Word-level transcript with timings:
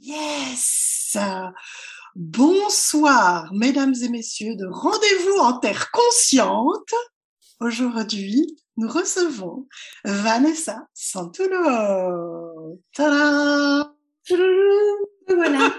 Yes 0.00 1.16
Bonsoir, 2.14 3.52
mesdames 3.52 3.94
et 4.00 4.08
messieurs, 4.08 4.54
de 4.54 4.66
Rendez-vous 4.66 5.38
en 5.40 5.58
Terre 5.58 5.90
Consciente. 5.90 6.94
Aujourd'hui, 7.58 8.56
nous 8.76 8.88
recevons 8.88 9.66
Vanessa 10.04 10.86
Santulo. 10.94 12.80
Tadam 12.94 13.92
voilà. 15.34 15.72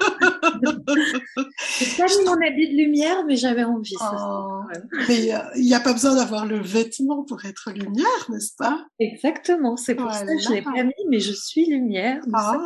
J'ai 1.79 1.98
pas 1.98 2.05
mis 2.05 2.25
mon 2.25 2.41
habit 2.41 2.70
de 2.70 2.75
lumière, 2.75 3.25
mais 3.25 3.36
j'avais 3.36 3.63
envie. 3.63 3.95
Oh, 4.02 4.61
mais 5.07 5.34
euh, 5.34 5.39
il 5.55 5.63
n'y 5.63 5.73
a 5.73 5.79
pas 5.79 5.93
besoin 5.93 6.16
d'avoir 6.16 6.45
le 6.45 6.59
vêtement 6.59 7.23
pour 7.23 7.43
être 7.45 7.71
lumière, 7.71 8.25
n'est-ce 8.30 8.55
pas? 8.57 8.85
Exactement. 8.99 9.77
C'est 9.77 9.95
pour 9.95 10.12
ça 10.12 10.25
que 10.25 10.39
je 10.39 10.49
l'ai 10.52 10.62
pas 10.62 10.84
mis, 10.84 10.93
mais 11.09 11.20
je 11.20 11.34
suis 11.34 11.66
lumière. 11.66 12.21
Ah, 12.34 12.57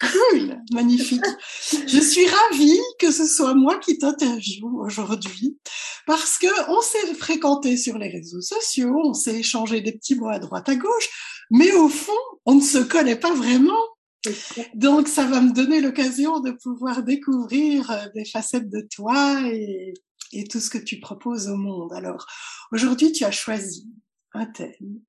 cool, 0.00 0.58
magnifique. 0.72 1.24
je 1.70 2.00
suis 2.00 2.26
ravie 2.26 2.80
que 2.98 3.10
ce 3.10 3.26
soit 3.26 3.54
moi 3.54 3.78
qui 3.78 3.98
t'interviewe 3.98 4.80
aujourd'hui, 4.80 5.58
parce 6.06 6.38
que 6.38 6.70
on 6.70 6.80
s'est 6.80 7.14
fréquenté 7.14 7.76
sur 7.76 7.98
les 7.98 8.08
réseaux 8.08 8.40
sociaux, 8.40 9.00
on 9.04 9.14
s'est 9.14 9.40
échangé 9.40 9.80
des 9.80 9.92
petits 9.92 10.14
mots 10.14 10.28
à 10.28 10.38
droite 10.38 10.68
à 10.68 10.76
gauche, 10.76 11.08
mais 11.50 11.72
au 11.72 11.88
fond, 11.88 12.12
on 12.46 12.54
ne 12.54 12.60
se 12.60 12.78
connaît 12.78 13.16
pas 13.16 13.32
vraiment. 13.32 13.78
Donc, 14.74 15.08
ça 15.08 15.26
va 15.26 15.40
me 15.40 15.52
donner 15.52 15.80
l'occasion 15.80 16.40
de 16.40 16.50
pouvoir 16.50 17.02
découvrir 17.02 17.90
euh, 17.90 18.06
des 18.14 18.24
facettes 18.24 18.68
de 18.68 18.86
toi 18.90 19.42
et, 19.50 19.94
tout 20.50 20.60
ce 20.60 20.68
que 20.68 20.78
tu 20.78 21.00
proposes 21.00 21.48
au 21.48 21.56
monde. 21.56 21.92
Alors, 21.94 22.26
aujourd'hui, 22.70 23.12
tu 23.12 23.24
as 23.24 23.30
choisi 23.30 23.88
un 24.34 24.44
thème 24.44 25.00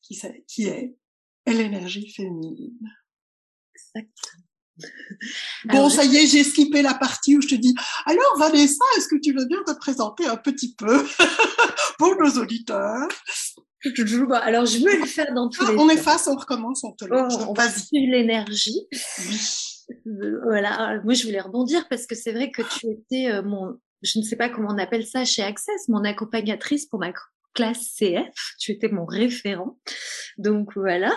qui, 0.00 0.20
qui 0.46 0.66
est 0.66 0.94
l'énergie 1.46 2.08
féminine. 2.08 2.78
Exactement. 3.74 4.44
Bon, 5.66 5.90
ça 5.90 6.04
y 6.04 6.16
est, 6.16 6.26
j'ai 6.26 6.44
skippé 6.44 6.82
la 6.82 6.94
partie 6.94 7.36
où 7.36 7.42
je 7.42 7.48
te 7.48 7.54
dis, 7.54 7.74
alors 8.06 8.38
Vanessa, 8.38 8.84
est-ce 8.96 9.08
que 9.08 9.20
tu 9.20 9.32
veux 9.32 9.44
bien 9.46 9.62
te 9.66 9.72
présenter 9.72 10.26
un 10.26 10.36
petit 10.36 10.74
peu? 10.74 11.06
Pour 12.00 12.16
nos 12.16 12.42
auditeurs 12.42 13.08
alors, 14.42 14.66
je 14.66 14.78
veux 14.78 15.00
le 15.00 15.06
faire 15.06 15.32
dans 15.32 15.48
tous 15.48 15.64
ah, 15.66 15.72
les 15.72 15.78
On 15.78 15.88
efface, 15.88 16.28
on 16.28 16.36
recommence, 16.36 16.84
on 16.84 16.92
te 16.92 17.06
le 17.06 17.16
oh, 17.16 17.46
On 17.48 17.54
va 17.54 17.66
suivre 17.70 18.12
l'énergie. 18.12 18.86
Voilà, 20.44 21.00
moi 21.02 21.14
je 21.14 21.24
voulais 21.24 21.40
rebondir 21.40 21.88
parce 21.88 22.06
que 22.06 22.14
c'est 22.14 22.32
vrai 22.32 22.50
que 22.50 22.60
tu 22.60 22.88
étais 22.88 23.32
euh, 23.32 23.42
mon, 23.42 23.78
je 24.02 24.18
ne 24.18 24.24
sais 24.24 24.36
pas 24.36 24.50
comment 24.50 24.68
on 24.70 24.78
appelle 24.78 25.06
ça 25.06 25.24
chez 25.24 25.42
Access, 25.42 25.88
mon 25.88 26.04
accompagnatrice 26.04 26.86
pour 26.86 27.00
ma 27.00 27.12
classe 27.54 27.96
CF. 27.98 28.54
Tu 28.58 28.72
étais 28.72 28.88
mon 28.88 29.06
référent. 29.06 29.78
Donc 30.36 30.76
voilà, 30.76 31.16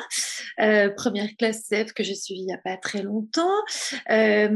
euh, 0.61 0.89
première 0.89 1.29
classe 1.37 1.67
CF 1.69 1.93
que 1.93 2.03
j'ai 2.03 2.15
suivie 2.15 2.41
il 2.41 2.45
n'y 2.45 2.53
a 2.53 2.61
pas 2.63 2.77
très 2.77 3.03
longtemps. 3.03 3.61
Euh, 4.09 4.49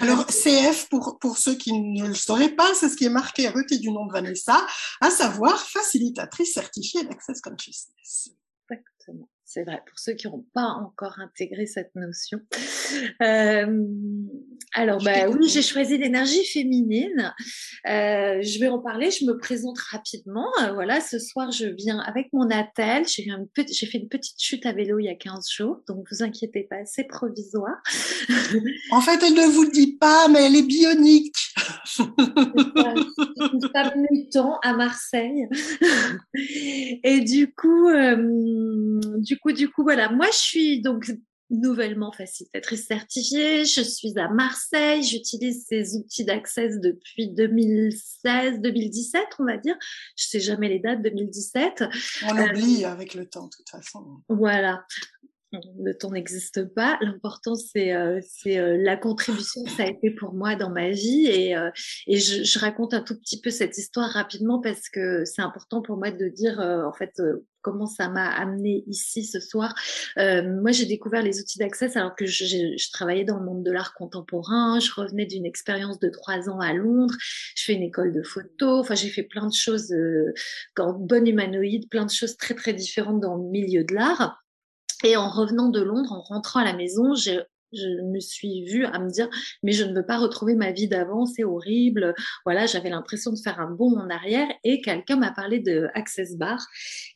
alors, 0.00 0.26
CF, 0.26 0.88
pour, 0.88 1.18
pour 1.18 1.38
ceux 1.38 1.54
qui 1.54 1.72
ne 1.72 2.06
le 2.06 2.14
sauraient 2.14 2.54
pas, 2.54 2.74
c'est 2.74 2.88
ce 2.88 2.96
qui 2.96 3.04
est 3.04 3.10
marqué 3.10 3.46
à 3.46 3.52
côté 3.52 3.78
du 3.78 3.90
nom 3.90 4.06
de 4.06 4.12
Vanessa, 4.12 4.66
à 5.00 5.10
savoir 5.10 5.60
facilitatrice 5.60 6.54
certifiée 6.54 7.04
d'Access 7.04 7.40
Consciousness. 7.40 8.30
Exactement. 8.70 9.28
C'est 9.46 9.62
vrai, 9.62 9.82
pour 9.86 9.98
ceux 9.98 10.14
qui 10.14 10.26
n'ont 10.26 10.44
pas 10.54 10.68
encore 10.68 11.18
intégré 11.20 11.66
cette 11.66 11.94
notion. 11.94 12.40
Euh, 13.20 13.84
alors, 14.72 15.02
bah, 15.02 15.28
oui, 15.28 15.48
j'ai 15.48 15.60
choisi 15.60 15.98
l'énergie 15.98 16.44
féminine. 16.46 17.34
Euh, 17.86 18.40
je 18.40 18.58
vais 18.58 18.68
en 18.68 18.78
parler, 18.78 19.10
je 19.10 19.26
me 19.26 19.36
présente 19.36 19.78
rapidement. 19.78 20.48
Euh, 20.62 20.72
voilà, 20.72 21.00
ce 21.00 21.18
soir, 21.18 21.52
je 21.52 21.66
viens 21.66 21.98
avec 22.00 22.32
mon 22.32 22.48
attel. 22.50 23.04
J'ai 23.06 23.86
fait 23.86 23.98
une 23.98 24.08
petite 24.08 24.40
chute 24.40 24.64
à 24.64 24.72
vélo 24.72 24.98
il 24.98 25.04
y 25.04 25.08
a 25.08 25.14
15 25.14 25.46
jours, 25.50 25.82
donc 25.86 26.06
vous 26.10 26.22
inquiétez 26.22 26.66
pas, 26.68 26.84
c'est 26.86 27.04
provisoire. 27.04 27.76
en 28.92 29.00
fait, 29.02 29.22
elle 29.22 29.34
ne 29.34 29.52
vous 29.52 29.64
le 29.64 29.72
dit 29.72 29.96
pas, 29.98 30.26
mais 30.28 30.46
elle 30.46 30.56
est 30.56 30.66
bionique. 30.66 31.36
une 31.98 33.68
femme 33.72 34.06
mutant 34.10 34.58
à 34.62 34.72
Marseille. 34.74 35.48
Et 37.04 37.20
du 37.20 37.52
coup, 37.52 37.90
du 39.18 39.33
coup, 39.38 39.52
du 39.52 39.70
coup, 39.70 39.82
voilà, 39.82 40.10
moi, 40.10 40.26
je 40.32 40.38
suis 40.38 40.82
donc 40.82 41.10
nouvellement 41.50 42.12
facilitatrice 42.12 42.86
certifiée. 42.86 43.64
Je 43.64 43.80
suis 43.80 44.18
à 44.18 44.28
Marseille. 44.28 45.02
J'utilise 45.02 45.66
ces 45.68 45.96
outils 45.96 46.24
d'accès 46.24 46.78
depuis 46.78 47.28
2016, 47.28 48.60
2017, 48.60 49.22
on 49.38 49.44
va 49.44 49.56
dire. 49.56 49.76
Je 50.16 50.24
sais 50.24 50.40
jamais 50.40 50.68
les 50.68 50.78
dates, 50.78 51.02
2017. 51.02 51.84
On 52.28 52.38
oublie 52.38 52.84
avec 52.84 53.14
le 53.14 53.26
temps, 53.26 53.44
de 53.44 53.50
toute 53.50 53.68
façon. 53.68 54.22
Voilà 54.28 54.84
le 55.78 55.96
temps 55.96 56.10
n'existe 56.10 56.64
pas. 56.74 56.98
L'important, 57.00 57.54
c'est 57.54 57.92
euh, 57.92 58.20
euh, 58.46 58.76
la 58.80 58.96
contribution 58.96 59.62
que 59.64 59.70
ça 59.70 59.84
a 59.84 59.86
été 59.86 60.10
pour 60.10 60.32
moi 60.34 60.54
dans 60.56 60.70
ma 60.70 60.90
vie. 60.90 61.26
Et, 61.26 61.56
euh, 61.56 61.70
et 62.06 62.18
je, 62.18 62.44
je, 62.44 62.58
raconte 62.58 62.94
un 62.94 63.00
tout 63.00 63.18
petit 63.18 63.40
peu 63.40 63.50
cette 63.50 63.78
histoire 63.78 64.10
rapidement 64.10 64.60
parce 64.60 64.88
que 64.88 65.24
c'est 65.24 65.42
important 65.42 65.82
pour 65.82 65.96
moi 65.96 66.10
de 66.10 66.28
dire, 66.28 66.60
en 66.60 66.92
fait, 66.92 67.20
comment 67.62 67.86
ça 67.86 68.08
m'a 68.08 68.28
amené 68.28 68.84
ici 68.86 69.24
ce 69.24 69.40
soir. 69.40 69.74
moi, 70.16 70.70
j'ai 70.70 70.86
découvert 70.86 71.22
les 71.22 71.40
outils 71.40 71.58
d'accès 71.58 71.96
alors 71.96 72.14
que 72.14 72.26
je, 72.26 72.44
je, 72.44 72.92
travaillais 72.92 73.24
dans 73.24 73.38
le 73.38 73.44
monde 73.44 73.62
de 73.62 73.70
l'art 73.70 73.94
contemporain. 73.94 74.78
Je 74.80 74.92
revenais 74.92 75.26
d'une 75.26 75.46
expérience 75.46 75.98
de 75.98 76.08
trois 76.08 76.48
ans 76.48 76.60
à 76.60 76.72
Londres. 76.72 77.14
Je 77.56 77.64
fais 77.64 77.74
une 77.74 77.82
école 77.82 78.12
de 78.12 78.22
photo. 78.22 78.78
Enfin, 78.78 78.94
j'ai 78.94 79.08
fait 79.08 79.22
plein 79.22 79.46
de 79.46 79.54
choses 79.54 79.94
en 80.78 80.92
bonne 80.92 81.26
humanoïde, 81.26 81.88
plein 81.88 82.04
de 82.04 82.10
choses 82.10 82.36
très, 82.36 82.54
très 82.54 82.72
différentes 82.72 83.20
dans 83.20 83.36
le 83.36 83.44
milieu 83.44 83.84
de 83.84 83.94
l'art. 83.94 84.43
Et 85.04 85.16
en 85.16 85.28
revenant 85.28 85.68
de 85.68 85.80
Londres, 85.80 86.12
en 86.12 86.22
rentrant 86.22 86.60
à 86.60 86.64
la 86.64 86.74
maison, 86.74 87.14
je 87.14 87.40
me 88.04 88.20
suis 88.20 88.64
vue 88.64 88.84
à 88.86 88.98
me 88.98 89.10
dire 89.10 89.28
mais 89.62 89.72
je 89.72 89.84
ne 89.84 89.94
veux 89.94 90.06
pas 90.06 90.18
retrouver 90.18 90.54
ma 90.54 90.72
vie 90.72 90.88
d'avant, 90.88 91.26
c'est 91.26 91.44
horrible. 91.44 92.14
Voilà, 92.44 92.66
j'avais 92.66 92.90
l'impression 92.90 93.32
de 93.32 93.38
faire 93.38 93.60
un 93.60 93.70
bond 93.70 93.98
en 93.98 94.08
arrière. 94.10 94.46
Et 94.64 94.80
quelqu'un 94.80 95.16
m'a 95.16 95.32
parlé 95.32 95.60
de 95.60 95.88
Access 95.94 96.36
Bar. 96.36 96.64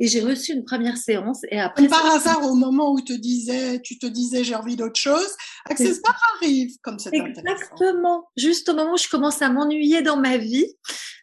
Et 0.00 0.06
j'ai 0.06 0.20
reçu 0.20 0.52
une 0.52 0.64
première 0.64 0.96
séance. 0.96 1.40
Et 1.50 1.60
après 1.60 1.88
par 1.88 2.04
hasard 2.06 2.44
au 2.44 2.54
moment 2.54 2.92
où 2.92 3.00
te 3.00 3.12
disais, 3.12 3.80
tu 3.82 3.98
te 3.98 4.06
disais 4.06 4.44
j'ai 4.44 4.54
envie 4.54 4.76
d'autre 4.76 5.00
chose, 5.00 5.34
Access 5.70 6.02
Bar 6.02 6.20
arrive 6.36 6.76
comme 6.82 6.98
c'est 6.98 7.10
Exactement, 7.12 8.28
juste 8.36 8.68
au 8.68 8.74
moment 8.74 8.94
où 8.94 8.98
je 8.98 9.08
commence 9.08 9.40
à 9.42 9.50
m'ennuyer 9.50 10.02
dans 10.02 10.16
ma 10.16 10.36
vie 10.36 10.66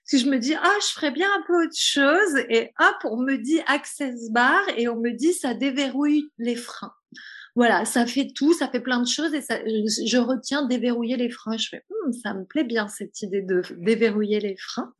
si 0.05 0.19
je 0.19 0.29
me 0.29 0.37
dis 0.37 0.53
ah 0.55 0.77
je 0.81 0.93
ferais 0.93 1.11
bien 1.11 1.27
un 1.27 1.43
peu 1.47 1.65
autre 1.65 1.77
chose 1.77 2.37
et 2.49 2.71
hop 2.79 2.97
on 3.05 3.17
me 3.17 3.37
dit 3.37 3.59
access 3.67 4.29
bar 4.31 4.61
et 4.77 4.87
on 4.87 4.99
me 4.99 5.11
dit 5.11 5.33
ça 5.33 5.53
déverrouille 5.53 6.29
les 6.37 6.55
freins. 6.55 6.93
Voilà 7.55 7.85
ça 7.85 8.05
fait 8.05 8.27
tout 8.35 8.53
ça 8.53 8.67
fait 8.69 8.81
plein 8.81 9.01
de 9.01 9.07
choses 9.07 9.33
et 9.33 9.41
ça, 9.41 9.57
je, 9.65 10.17
retiens 10.17 10.65
déverrouiller 10.65 11.17
les 11.17 11.29
freins. 11.29 11.57
Je 11.57 11.69
fais 11.69 11.83
hum, 11.89 12.13
ça 12.13 12.33
me 12.33 12.45
plaît 12.45 12.63
bien 12.63 12.87
cette 12.87 13.21
idée 13.21 13.41
de 13.41 13.61
déverrouiller 13.77 14.39
les 14.39 14.55
freins. 14.57 14.93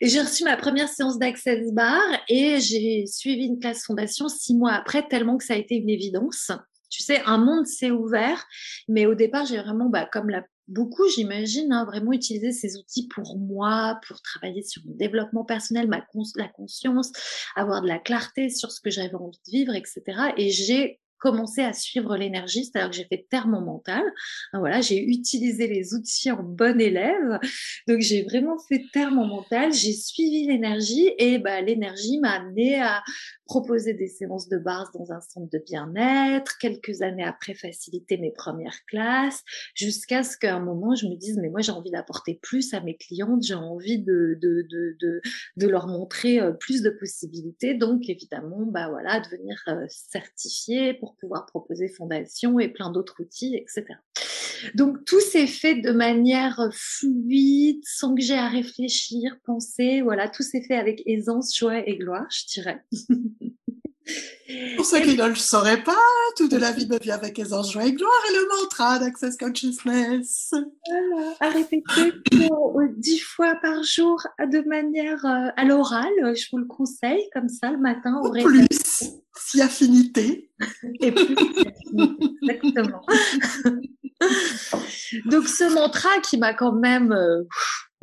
Et 0.00 0.08
j'ai 0.08 0.20
reçu 0.20 0.44
ma 0.44 0.56
première 0.56 0.88
séance 0.88 1.18
d'access 1.18 1.72
bar 1.72 2.02
et 2.28 2.60
j'ai 2.60 3.06
suivi 3.06 3.46
une 3.46 3.60
classe 3.60 3.84
fondation 3.84 4.28
six 4.28 4.54
mois 4.54 4.72
après 4.72 5.06
tellement 5.06 5.36
que 5.36 5.44
ça 5.44 5.54
a 5.54 5.56
été 5.56 5.76
une 5.76 5.88
évidence. 5.88 6.50
Tu 6.90 7.02
sais, 7.02 7.22
un 7.26 7.38
monde 7.38 7.66
s'est 7.66 7.90
ouvert, 7.90 8.44
mais 8.88 9.06
au 9.06 9.14
départ, 9.14 9.46
j'ai 9.46 9.58
vraiment, 9.58 9.88
bah, 9.88 10.08
comme 10.12 10.28
la 10.28 10.44
beaucoup, 10.68 11.08
j'imagine, 11.08 11.72
hein, 11.72 11.84
vraiment 11.84 12.12
utiliser 12.12 12.52
ces 12.52 12.76
outils 12.76 13.08
pour 13.08 13.38
moi, 13.38 14.00
pour 14.06 14.20
travailler 14.22 14.62
sur 14.62 14.82
mon 14.86 14.94
développement 14.94 15.44
personnel, 15.44 15.88
ma 15.88 16.04
la 16.36 16.48
conscience, 16.48 17.12
avoir 17.56 17.82
de 17.82 17.88
la 17.88 17.98
clarté 17.98 18.48
sur 18.48 18.70
ce 18.70 18.80
que 18.80 18.90
j'avais 18.90 19.14
envie 19.14 19.38
de 19.46 19.50
vivre, 19.50 19.74
etc. 19.74 20.02
Et 20.36 20.50
j'ai 20.50 21.00
commencé 21.24 21.62
à 21.62 21.72
suivre 21.72 22.18
l'énergie, 22.18 22.66
c'est-à-dire 22.66 22.90
que 22.90 22.96
j'ai 22.96 23.06
fait 23.06 23.26
terre 23.30 23.48
mon 23.48 23.62
mental. 23.62 24.02
Voilà, 24.52 24.82
j'ai 24.82 25.02
utilisé 25.02 25.66
les 25.66 25.94
outils 25.94 26.30
en 26.30 26.42
bon 26.42 26.78
élève. 26.78 27.40
Donc 27.88 28.00
j'ai 28.00 28.24
vraiment 28.24 28.58
fait 28.68 28.84
terre 28.92 29.10
mon 29.10 29.26
mental, 29.26 29.72
j'ai 29.72 29.94
suivi 29.94 30.46
l'énergie 30.46 31.10
et 31.18 31.38
bah 31.38 31.62
l'énergie 31.62 32.18
m'a 32.20 32.32
amené 32.32 32.78
à 32.78 33.02
proposer 33.46 33.94
des 33.94 34.08
séances 34.08 34.48
de 34.48 34.58
base 34.58 34.88
dans 34.92 35.12
un 35.12 35.20
centre 35.20 35.48
de 35.50 35.62
bien-être, 35.64 36.58
quelques 36.58 37.02
années 37.02 37.24
après 37.24 37.54
faciliter 37.54 38.16
mes 38.18 38.32
premières 38.32 38.84
classes, 38.86 39.42
jusqu'à 39.74 40.22
ce 40.22 40.36
qu'à 40.36 40.54
un 40.54 40.60
moment 40.60 40.94
je 40.94 41.06
me 41.06 41.14
dise 41.16 41.38
mais 41.40 41.48
moi 41.48 41.60
j'ai 41.60 41.72
envie 41.72 41.90
d'apporter 41.90 42.38
plus 42.42 42.74
à 42.74 42.80
mes 42.80 42.96
clientes, 42.96 43.42
j'ai 43.42 43.54
envie 43.54 43.98
de, 43.98 44.38
de, 44.40 44.66
de, 44.70 44.96
de, 45.00 45.20
de 45.56 45.68
leur 45.68 45.86
montrer 45.86 46.40
euh, 46.40 46.52
plus 46.52 46.82
de 46.82 46.90
possibilités, 46.90 47.74
donc 47.74 48.08
évidemment 48.08 48.66
bah 48.66 48.88
voilà 48.90 49.20
devenir 49.20 49.56
euh, 49.68 49.86
certifiée 49.88 50.94
pour 50.94 51.13
pouvoir 51.20 51.46
proposer 51.46 51.88
fondation 51.88 52.58
et 52.58 52.68
plein 52.68 52.90
d'autres 52.90 53.20
outils, 53.20 53.56
etc. 53.56 53.84
Donc 54.74 55.04
tout 55.04 55.20
s'est 55.20 55.46
fait 55.46 55.74
de 55.76 55.90
manière 55.90 56.68
fluide, 56.72 57.80
sans 57.84 58.14
que 58.14 58.22
j'ai 58.22 58.34
à 58.34 58.48
réfléchir, 58.48 59.36
penser, 59.44 60.00
voilà, 60.00 60.28
tout 60.28 60.42
s'est 60.42 60.62
fait 60.62 60.76
avec 60.76 61.02
aisance, 61.06 61.56
joie 61.56 61.86
et 61.86 61.96
gloire, 61.96 62.26
je 62.30 62.46
dirais. 62.46 62.82
Pour 64.76 64.84
ceux 64.84 65.00
qui 65.00 65.16
ne 65.16 65.26
le 65.26 65.34
sauraient 65.34 65.82
pas, 65.82 65.96
toute 66.36 66.52
la 66.52 66.72
vie 66.72 66.86
me 66.86 66.98
vient 66.98 67.14
avec 67.14 67.38
aisance, 67.38 67.72
joie 67.72 67.86
et 67.86 67.92
gloire 67.92 68.12
et 68.30 68.34
le 68.34 68.48
mantra 68.48 68.98
d'Access 68.98 69.36
Consciousness. 69.38 70.50
Voilà, 70.52 71.34
à 71.40 71.48
répéter 71.50 72.12
dix 72.96 73.20
fois 73.20 73.54
par 73.62 73.82
jour 73.82 74.22
de 74.38 74.68
manière 74.68 75.24
euh, 75.24 75.50
à 75.56 75.64
l'oral, 75.64 76.12
je 76.34 76.46
vous 76.52 76.58
le 76.58 76.66
conseille, 76.66 77.28
comme 77.32 77.48
ça, 77.48 77.70
le 77.70 77.78
matin 77.78 78.20
au. 78.22 78.30
Plus, 78.30 78.68
si 79.36 79.60
affinité. 79.60 80.50
Et 81.00 81.12
plus, 81.12 81.36
exactement. 82.42 83.02
Donc 85.26 85.48
ce 85.48 85.72
mantra 85.72 86.10
qui 86.22 86.38
m'a 86.38 86.54
quand 86.54 86.72
même 86.72 87.12
euh, 87.12 87.42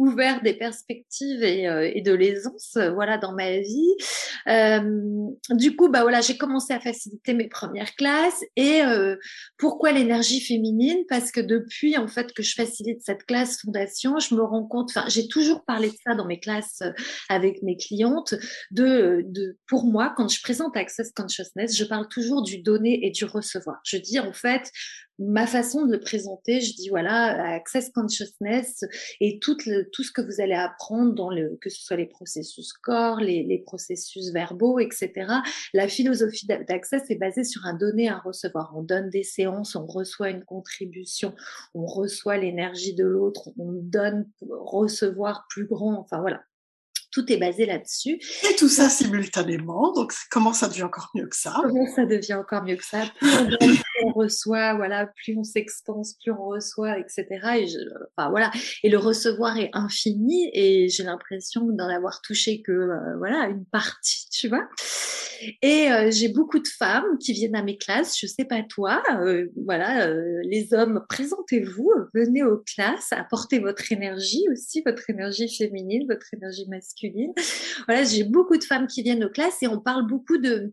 ouvert 0.02 0.42
des 0.42 0.56
perspectives 0.56 1.44
et, 1.44 1.68
euh, 1.68 2.02
de 2.02 2.12
l'aisance 2.12 2.76
euh, 2.76 2.92
voilà 2.92 3.20
dans 3.20 3.34
ma 3.34 3.60
vie. 3.60 3.96
Euh, 4.48 4.82
du 5.52 5.76
coup 5.76 5.90
bah 5.90 6.02
voilà 6.02 6.22
j'ai 6.22 6.38
commencé 6.38 6.74
à 6.74 6.80
faciliter 6.80 7.36
mes 7.36 7.48
premières 7.48 7.94
classes 7.96 8.44
et 8.56 8.82
pourquoi 9.58 9.92
l'énergie 9.92 10.42
féminine? 10.42 11.04
Parce 11.08 11.32
que 11.32 11.40
depuis 11.40 11.98
en 11.98 12.08
fait 12.08 12.34
que 12.34 12.42
je 12.42 12.56
facilite 12.56 13.02
cette 13.06 13.26
classe 13.26 13.62
fondation 13.62 14.18
je 14.18 14.34
me 14.34 14.42
rends 14.42 14.66
compte 14.66 14.90
enfin 14.90 15.06
j'ai 15.08 15.28
toujours 15.28 15.64
parlé 15.64 15.90
de 15.90 15.96
ça 16.04 16.16
dans 16.16 16.26
mes 16.26 16.40
classes 16.40 16.82
avec 17.30 17.62
mes 17.62 17.78
clientes 17.78 18.34
de, 18.72 19.24
de 19.28 19.58
pour 19.68 19.86
moi 19.86 20.14
quand 20.18 20.28
je 20.28 20.42
présente 20.42 20.76
Access 20.76 21.12
Consciousness 21.16 21.78
je 21.78 21.84
parle 21.84 22.08
toujours 22.08 22.42
du 22.42 22.58
donner 22.58 23.06
et 23.06 23.12
du 23.12 23.26
recevoir 23.26 23.80
je 23.84 23.98
dis 23.98 24.20
en 24.20 24.34
fait 24.34 24.72
ma 25.22 25.46
façon 25.46 25.86
de 25.86 25.92
le 25.92 26.00
présenter, 26.00 26.62
je 26.62 26.76
dis 26.76 26.90
voilà, 26.90 27.54
Access 27.54 27.90
Consciousness 27.90 28.84
et 29.20 29.40
tout, 29.40 29.58
le, 29.66 29.90
tout 29.92 30.04
ce 30.04 30.12
que 30.12 30.22
vous 30.22 30.42
allez 30.42 30.54
apprendre 30.54 31.14
dans 31.14 31.30
le, 31.30 31.58
que 31.62 31.70
ce 31.70 31.82
soit 31.82 31.98
les 31.98 32.08
processus 32.08 32.74
corps, 32.74 33.20
les, 33.20 33.44
les 33.44 33.60
processus 33.60 34.32
verbaux, 34.32 34.80
etc. 34.80 35.12
La 35.74 35.88
philosophie 35.88 36.48
d'Access 36.48 37.04
est 37.10 37.16
basée 37.16 37.44
sur 37.44 37.66
un 37.66 37.76
donner, 37.76 38.10
un 38.10 38.20
recevoir. 38.20 38.74
On 38.76 38.82
donne 38.82 39.10
des 39.10 39.24
séances, 39.24 39.76
on 39.76 39.86
reçoit 39.86 40.30
une 40.30 40.44
contribution, 40.44 41.36
on 41.74 41.86
reçoit 41.86 42.38
l'énergie 42.38 42.96
de 42.96 43.06
l'autre, 43.06 43.50
on 43.58 43.72
donne 43.74 44.28
pour 44.40 44.72
recevoir 44.72 45.46
plus 45.50 45.66
grand. 45.66 46.00
Enfin 46.00 46.20
voilà, 46.20 46.42
tout 47.12 47.32
est 47.32 47.38
basé 47.38 47.66
là-dessus. 47.66 48.20
Et 48.50 48.56
tout 48.56 48.70
ça 48.70 48.90
simultanément, 48.90 49.92
donc 49.94 50.14
comment 50.30 50.54
ça 50.54 50.68
devient 50.68 50.84
encore 50.84 51.12
mieux 51.14 51.28
que 51.28 51.36
ça? 51.36 51.54
Comment 51.62 51.88
ça 51.88 52.06
devient 52.06 52.36
encore 52.36 52.64
mieux 52.64 52.78
que 52.78 52.86
ça? 52.86 53.04
Plus 53.18 53.30
on, 53.30 53.46
donne, 53.46 53.58
plus 53.58 53.84
on 54.06 54.12
reçoit, 54.12 54.74
voilà, 54.76 55.08
plus 55.08 55.38
on 55.38 55.44
s'expanse, 55.44 56.16
plus 56.22 56.32
on 56.32 56.46
reçoit, 56.46 56.98
etc. 56.98 57.26
Et 57.58 57.68
je, 57.68 57.78
enfin 58.16 58.30
voilà, 58.30 58.52
et 58.84 58.90
le 58.90 58.98
recevoir 58.98 59.58
est 59.58 59.70
infini, 59.74 60.50
et 60.54 60.90
j'ai 60.90 61.04
l'impression 61.04 61.66
d'en 61.66 61.90
avoir 61.90 62.22
touché 62.22 62.62
que 62.62 62.72
euh, 62.72 63.18
voilà 63.18 63.48
une 63.48 63.66
partie, 63.66 64.28
tu 64.32 64.48
vois? 64.48 64.68
Et 65.62 65.92
euh, 65.92 66.12
j'ai 66.12 66.28
beaucoup 66.28 66.60
de 66.60 66.68
femmes 66.68 67.18
qui 67.20 67.34
viennent 67.34 67.56
à 67.56 67.64
mes 67.64 67.78
classes. 67.78 68.18
Je 68.20 68.28
sais 68.28 68.46
pas 68.46 68.62
toi, 68.64 69.02
euh, 69.22 69.48
voilà, 69.66 70.08
euh, 70.08 70.40
les 70.44 70.74
hommes, 70.74 71.04
présentez-vous, 71.10 71.92
venez 72.14 72.44
aux 72.44 72.58
classes, 72.58 73.12
apportez 73.12 73.60
votre 73.60 73.92
énergie 73.92 74.44
aussi, 74.52 74.82
votre 74.86 75.10
énergie 75.10 75.50
féminine, 75.50 76.06
votre 76.08 76.34
énergie 76.34 76.68
masculine. 76.68 77.34
Voilà, 77.88 78.04
j'ai 78.04 78.24
beaucoup 78.24 78.58
de 78.58 78.64
femmes 78.64 78.88
qui 78.88 79.02
viennent 79.02 79.24
aux 79.24 79.30
classes 79.30 79.62
et 79.62 79.68
on 79.68 79.80
parle 79.80 80.08
beaucoup 80.08 80.38
de 80.38 80.72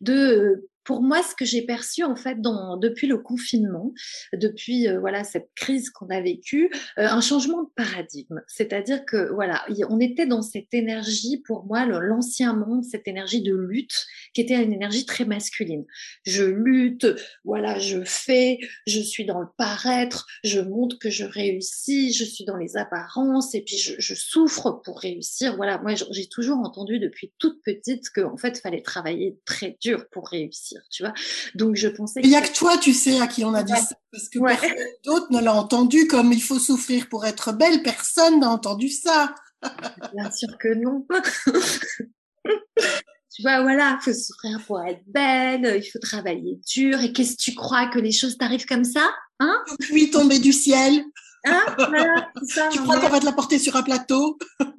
de 0.00 0.70
pour 0.84 1.02
moi, 1.02 1.22
ce 1.22 1.34
que 1.34 1.44
j'ai 1.44 1.62
perçu 1.62 2.02
en 2.04 2.16
fait 2.16 2.40
dans, 2.40 2.76
depuis 2.76 3.06
le 3.06 3.18
confinement, 3.18 3.92
depuis 4.32 4.88
euh, 4.88 4.98
voilà 4.98 5.24
cette 5.24 5.50
crise 5.54 5.90
qu'on 5.90 6.08
a 6.08 6.20
vécue, 6.20 6.70
euh, 6.98 7.06
un 7.06 7.20
changement 7.20 7.62
de 7.62 7.68
paradigme. 7.76 8.40
C'est-à-dire 8.48 9.04
que 9.04 9.32
voilà, 9.32 9.64
on 9.88 10.00
était 10.00 10.26
dans 10.26 10.42
cette 10.42 10.72
énergie, 10.72 11.42
pour 11.46 11.64
moi, 11.64 11.84
l'ancien 11.86 12.54
monde, 12.54 12.84
cette 12.84 13.06
énergie 13.06 13.42
de 13.42 13.54
lutte, 13.54 14.06
qui 14.34 14.40
était 14.40 14.62
une 14.62 14.72
énergie 14.72 15.04
très 15.04 15.24
masculine. 15.24 15.84
Je 16.24 16.44
lutte, 16.44 17.06
voilà, 17.44 17.78
je 17.78 18.02
fais, 18.04 18.58
je 18.86 19.00
suis 19.00 19.26
dans 19.26 19.40
le 19.40 19.48
paraître, 19.58 20.26
je 20.44 20.60
montre 20.60 20.98
que 20.98 21.10
je 21.10 21.24
réussis, 21.24 22.12
je 22.12 22.24
suis 22.24 22.44
dans 22.44 22.56
les 22.56 22.76
apparences, 22.76 23.54
et 23.54 23.62
puis 23.62 23.76
je, 23.76 23.94
je 23.98 24.14
souffre 24.14 24.80
pour 24.84 24.98
réussir. 25.00 25.56
Voilà, 25.56 25.78
moi 25.78 25.94
j'ai 25.94 26.26
toujours 26.26 26.58
entendu 26.58 26.98
depuis 26.98 27.32
toute 27.38 27.62
petite 27.62 28.08
que 28.10 28.22
en 28.22 28.36
fait 28.36 28.58
fallait 28.58 28.82
travailler 28.82 29.38
très 29.44 29.76
dur 29.80 29.89
pour 30.12 30.28
réussir 30.28 30.80
tu 30.90 31.02
vois. 31.02 31.12
Donc 31.54 31.76
je 31.76 31.88
pensais. 31.88 32.20
Il 32.22 32.30
n'y 32.30 32.36
a 32.36 32.42
que 32.42 32.52
toi, 32.52 32.76
tu 32.78 32.92
sais, 32.92 33.20
à 33.20 33.26
qui 33.26 33.44
on 33.44 33.54
a 33.54 33.62
dit 33.62 33.72
ouais. 33.72 33.78
ça, 33.78 33.96
parce 34.12 34.28
que 34.28 34.38
ouais. 34.38 34.56
d'autres 35.04 35.32
ne 35.32 35.40
l'ont 35.40 35.52
entendu 35.52 36.06
comme 36.06 36.32
il 36.32 36.42
faut 36.42 36.58
souffrir 36.58 37.08
pour 37.08 37.24
être 37.26 37.52
belle. 37.52 37.82
Personne 37.82 38.40
n'a 38.40 38.50
entendu 38.50 38.88
ça. 38.88 39.34
Bien 40.14 40.30
sûr 40.30 40.56
que 40.58 40.74
non. 40.74 41.06
tu 42.44 43.42
vois, 43.42 43.62
voilà, 43.62 43.98
il 44.00 44.04
faut 44.04 44.18
souffrir 44.18 44.60
pour 44.66 44.82
être 44.82 45.02
belle, 45.06 45.80
il 45.82 45.90
faut 45.90 45.98
travailler 45.98 46.60
dur. 46.66 47.00
Et 47.00 47.12
qu'est-ce 47.12 47.36
que 47.36 47.42
tu 47.42 47.54
crois 47.54 47.86
que 47.86 47.98
les 47.98 48.12
choses 48.12 48.36
t'arrivent 48.36 48.66
comme 48.66 48.84
ça, 48.84 49.08
hein? 49.38 49.64
Puis 49.80 50.10
tomber 50.10 50.38
du 50.38 50.52
ciel. 50.52 51.04
Hein? 51.44 51.62
Voilà, 51.78 52.30
ça, 52.46 52.68
tu 52.70 52.80
crois 52.80 52.98
qu'on 53.00 53.08
va 53.08 53.20
te 53.20 53.24
la 53.24 53.32
porter 53.32 53.58
sur 53.58 53.76
un 53.76 53.82
plateau? 53.82 54.38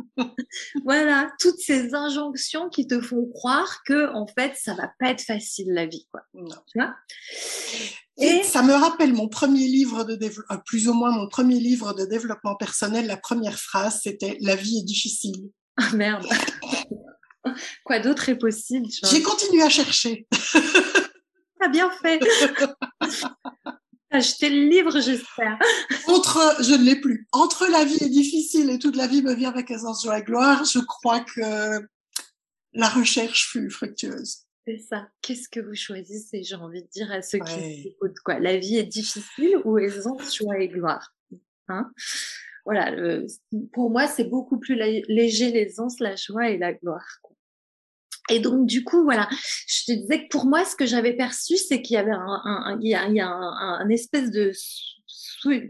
Voilà, 0.85 1.31
toutes 1.39 1.59
ces 1.59 1.95
injonctions 1.95 2.69
qui 2.69 2.85
te 2.85 3.01
font 3.01 3.25
croire 3.33 3.81
que 3.85 4.13
en 4.13 4.27
fait, 4.27 4.53
ça 4.61 4.73
va 4.75 4.91
pas 4.99 5.09
être 5.09 5.21
facile 5.21 5.67
la 5.69 5.85
vie, 5.85 6.07
quoi. 6.11 6.21
Non. 6.33 6.55
Tu 6.67 6.79
vois? 6.79 6.93
Et 8.17 8.43
ça 8.43 8.61
me 8.61 8.73
rappelle 8.73 9.13
mon 9.13 9.29
premier 9.29 9.67
livre 9.67 10.03
de 10.03 10.15
développement, 10.15 10.57
plus 10.65 10.87
ou 10.87 10.93
moins 10.93 11.11
mon 11.11 11.27
premier 11.27 11.59
livre 11.59 11.93
de 11.93 12.05
développement 12.05 12.55
personnel. 12.55 13.07
La 13.07 13.17
première 13.17 13.57
phrase, 13.57 14.01
c'était 14.03 14.37
"La 14.41 14.55
vie 14.55 14.79
est 14.79 14.85
difficile". 14.85 15.49
Ah 15.77 15.95
merde. 15.95 16.27
Quoi 17.85 17.99
d'autre 17.99 18.29
est 18.29 18.37
possible 18.37 18.87
J'ai 19.09 19.23
continué 19.23 19.63
à 19.63 19.69
chercher. 19.69 20.27
T'as 21.59 21.69
bien 21.69 21.89
fait. 22.01 22.19
Acheter 24.11 24.49
le 24.49 24.67
livre, 24.67 24.99
j'espère. 24.99 25.57
Entre, 26.07 26.57
je 26.61 26.73
ne 26.73 26.83
l'ai 26.83 26.99
plus. 26.99 27.27
Entre 27.31 27.65
la 27.71 27.85
vie 27.85 28.03
est 28.03 28.09
difficile 28.09 28.69
et 28.69 28.77
toute 28.77 28.97
la 28.97 29.07
vie 29.07 29.21
me 29.21 29.33
vient 29.33 29.49
avec 29.49 29.71
essence, 29.71 30.03
joie 30.03 30.19
et 30.19 30.23
gloire, 30.23 30.65
je 30.65 30.79
crois 30.79 31.21
que 31.21 31.87
la 32.73 32.89
recherche 32.89 33.49
fut 33.49 33.69
fructueuse. 33.69 34.45
C'est 34.67 34.77
ça. 34.77 35.07
Qu'est-ce 35.21 35.49
que 35.49 35.59
vous 35.59 35.75
choisissez, 35.75 36.43
j'ai 36.43 36.55
envie 36.55 36.83
de 36.83 36.87
dire 36.89 37.11
à 37.11 37.21
ceux 37.21 37.39
ouais. 37.39 37.81
qui 37.81 37.87
écoutent, 37.87 38.19
quoi? 38.23 38.39
La 38.39 38.57
vie 38.57 38.77
est 38.77 38.83
difficile 38.83 39.57
ou 39.63 39.77
essence, 39.79 40.37
joie 40.37 40.59
et 40.59 40.67
gloire? 40.67 41.15
Hein? 41.67 41.89
Voilà, 42.65 42.91
le, 42.91 43.25
pour 43.73 43.89
moi, 43.89 44.07
c'est 44.07 44.25
beaucoup 44.25 44.59
plus 44.59 44.75
léger 44.75 45.51
l'aisance, 45.51 45.99
la 45.99 46.15
joie 46.15 46.49
et 46.49 46.57
la 46.57 46.73
gloire. 46.73 47.20
Et 48.31 48.39
donc, 48.39 48.65
du 48.65 48.83
coup, 48.83 49.03
voilà, 49.03 49.27
je 49.67 49.83
te 49.85 49.91
disais 49.91 50.23
que 50.23 50.27
pour 50.29 50.45
moi, 50.45 50.65
ce 50.65 50.75
que 50.75 50.85
j'avais 50.85 51.13
perçu, 51.13 51.57
c'est 51.57 51.81
qu'il 51.81 51.95
y 51.95 51.97
avait 51.97 52.11
un, 52.11 52.79
il 52.81 52.89
y 52.89 52.95
un, 52.95 53.89
espèce 53.89 54.31
de 54.31 54.51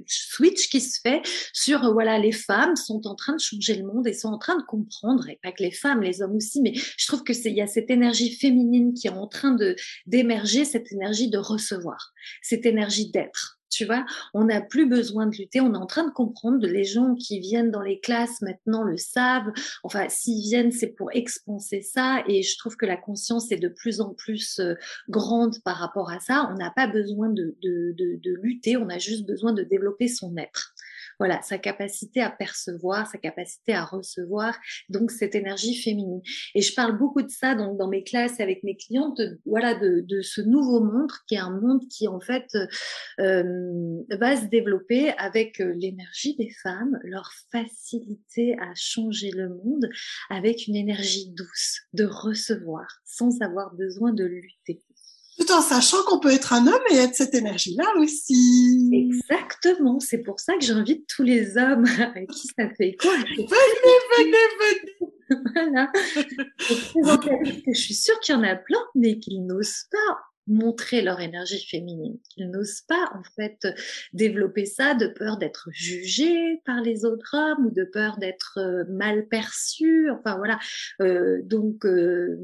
switch 0.05 0.69
qui 0.69 0.81
se 0.81 0.99
fait 1.01 1.21
sur 1.53 1.93
voilà 1.93 2.19
les 2.19 2.33
femmes 2.33 2.75
sont 2.75 3.07
en 3.07 3.15
train 3.15 3.33
de 3.33 3.39
changer 3.39 3.75
le 3.75 3.85
monde 3.85 4.05
et 4.05 4.13
sont 4.13 4.27
en 4.27 4.37
train 4.37 4.57
de 4.57 4.63
comprendre 4.63 5.29
et 5.29 5.39
pas 5.41 5.53
que 5.53 5.63
les 5.63 5.71
femmes 5.71 6.01
les 6.01 6.21
hommes 6.21 6.35
aussi 6.35 6.61
mais 6.61 6.73
je 6.75 7.07
trouve 7.07 7.23
que 7.23 7.31
c'est 7.31 7.51
il 7.51 7.55
y 7.55 7.61
a 7.61 7.67
cette 7.67 7.89
énergie 7.89 8.35
féminine 8.35 8.93
qui 8.93 9.07
est 9.07 9.11
en 9.11 9.27
train 9.27 9.51
de 9.51 9.77
d'émerger 10.07 10.65
cette 10.65 10.91
énergie 10.91 11.29
de 11.29 11.37
recevoir 11.37 12.11
cette 12.41 12.65
énergie 12.65 13.11
d'être 13.11 13.60
tu 13.71 13.85
vois, 13.85 14.05
on 14.33 14.45
n'a 14.45 14.61
plus 14.61 14.85
besoin 14.85 15.25
de 15.25 15.35
lutter. 15.35 15.61
On 15.61 15.73
est 15.73 15.77
en 15.77 15.85
train 15.85 16.05
de 16.05 16.11
comprendre. 16.11 16.65
Les 16.67 16.83
gens 16.83 17.15
qui 17.15 17.39
viennent 17.39 17.71
dans 17.71 17.81
les 17.81 17.99
classes 17.99 18.41
maintenant 18.41 18.83
le 18.83 18.97
savent. 18.97 19.51
Enfin, 19.83 20.07
s'ils 20.09 20.41
viennent, 20.41 20.71
c'est 20.71 20.87
pour 20.95 21.09
expanser 21.13 21.81
ça. 21.81 22.23
Et 22.27 22.43
je 22.43 22.57
trouve 22.57 22.75
que 22.75 22.85
la 22.85 22.97
conscience 22.97 23.51
est 23.51 23.57
de 23.57 23.69
plus 23.69 24.01
en 24.01 24.13
plus 24.13 24.59
euh, 24.59 24.75
grande 25.09 25.61
par 25.63 25.77
rapport 25.77 26.11
à 26.11 26.19
ça. 26.19 26.49
On 26.51 26.55
n'a 26.55 26.71
pas 26.71 26.87
besoin 26.87 27.29
de, 27.29 27.55
de, 27.63 27.95
de, 27.97 28.19
de, 28.21 28.35
lutter. 28.41 28.77
On 28.77 28.89
a 28.89 28.97
juste 28.97 29.25
besoin 29.25 29.53
de 29.53 29.63
développer 29.63 30.07
son 30.07 30.35
être 30.37 30.73
voilà, 31.21 31.39
sa 31.43 31.59
capacité 31.59 32.19
à 32.19 32.31
percevoir, 32.31 33.05
sa 33.05 33.19
capacité 33.19 33.75
à 33.75 33.85
recevoir, 33.85 34.57
donc 34.89 35.11
cette 35.11 35.35
énergie 35.35 35.75
féminine. 35.75 36.23
Et 36.55 36.63
je 36.63 36.73
parle 36.73 36.97
beaucoup 36.97 37.21
de 37.21 37.29
ça 37.29 37.53
donc 37.53 37.77
dans 37.77 37.87
mes 37.87 38.03
classes 38.03 38.39
avec 38.39 38.63
mes 38.63 38.75
clientes, 38.75 39.21
voilà, 39.45 39.75
de, 39.75 39.99
de, 39.99 40.23
ce 40.23 40.41
nouveau 40.41 40.83
monde 40.83 41.11
qui 41.27 41.35
est 41.35 41.37
un 41.37 41.51
monde 41.51 41.87
qui 41.89 42.07
en 42.07 42.19
fait 42.19 42.47
euh, 43.19 44.01
va 44.09 44.35
se 44.35 44.47
développer 44.47 45.11
avec 45.19 45.61
euh, 45.61 45.71
l'énergie 45.75 46.35
des 46.37 46.49
femmes, 46.63 46.97
leur 47.03 47.29
facilité 47.51 48.57
à 48.59 48.73
changer 48.73 49.29
le 49.29 49.49
monde 49.49 49.91
avec 50.31 50.65
une 50.65 50.75
énergie 50.75 51.29
douce 51.37 51.81
de 51.93 52.05
recevoir 52.05 52.87
sans 53.05 53.43
avoir 53.43 53.75
besoin 53.75 54.11
de 54.11 54.23
lutter 54.23 54.81
tout 55.41 55.51
en 55.51 55.61
sachant 55.61 56.03
qu'on 56.03 56.19
peut 56.19 56.31
être 56.31 56.53
un 56.53 56.67
homme 56.67 56.81
et 56.91 56.97
être 56.97 57.15
cette 57.15 57.33
énergie-là 57.33 57.85
aussi. 57.97 58.89
Exactement, 58.93 59.99
c'est 59.99 60.19
pour 60.19 60.39
ça 60.39 60.53
que 60.57 60.63
j'invite 60.63 61.07
tous 61.07 61.23
les 61.23 61.57
hommes 61.57 61.85
à 62.15 62.25
qui 62.25 62.47
ça 62.57 62.69
fait 62.77 62.95
quoi 62.99 63.13
Venez, 63.15 63.47
venez, 64.17 64.31
venez 64.59 65.11
Voilà. 65.63 65.91
je 67.67 67.79
suis 67.79 67.93
sûre 67.93 68.19
qu'il 68.19 68.35
y 68.35 68.37
en 68.37 68.43
a 68.43 68.55
plein, 68.55 68.83
mais 68.95 69.17
qu'ils 69.19 69.45
n'osent 69.45 69.85
pas 69.91 70.17
montrer 70.47 71.01
leur 71.01 71.21
énergie 71.21 71.65
féminine, 71.65 72.17
qu'ils 72.29 72.49
n'osent 72.49 72.81
pas 72.81 73.11
en 73.13 73.23
fait 73.35 73.67
développer 74.11 74.65
ça 74.65 74.95
de 74.95 75.07
peur 75.07 75.37
d'être 75.37 75.69
jugés 75.71 76.61
par 76.65 76.81
les 76.81 77.05
autres 77.05 77.35
hommes 77.35 77.67
ou 77.67 77.71
de 77.71 77.83
peur 77.83 78.17
d'être 78.17 78.57
euh, 78.57 78.83
mal 78.89 79.27
perçus. 79.27 80.09
Enfin 80.11 80.37
voilà. 80.37 80.59
Euh, 81.01 81.41
donc 81.43 81.85
euh, 81.85 82.37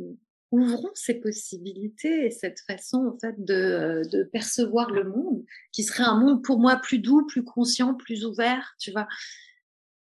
ouvrons 0.51 0.92
ces 0.94 1.16
possibilités 1.16 2.25
et 2.25 2.32
cette 2.32 2.60
façon 2.62 3.13
en 3.13 3.20
fait 3.20 3.44
de, 3.44 3.54
euh, 3.54 4.04
de, 4.04 4.24
percevoir 4.24 4.92
le 4.92 5.04
monde, 5.04 5.44
qui 5.72 5.84
serait 5.84 6.04
un 6.04 6.20
monde 6.20 6.44
pour 6.44 6.60
moi 6.60 6.77
plus 6.77 7.00
doux, 7.00 7.25
plus 7.25 7.44
conscient, 7.44 7.94
plus 7.94 8.25
ouvert, 8.25 8.75
tu 8.80 8.92
vois. 8.92 9.08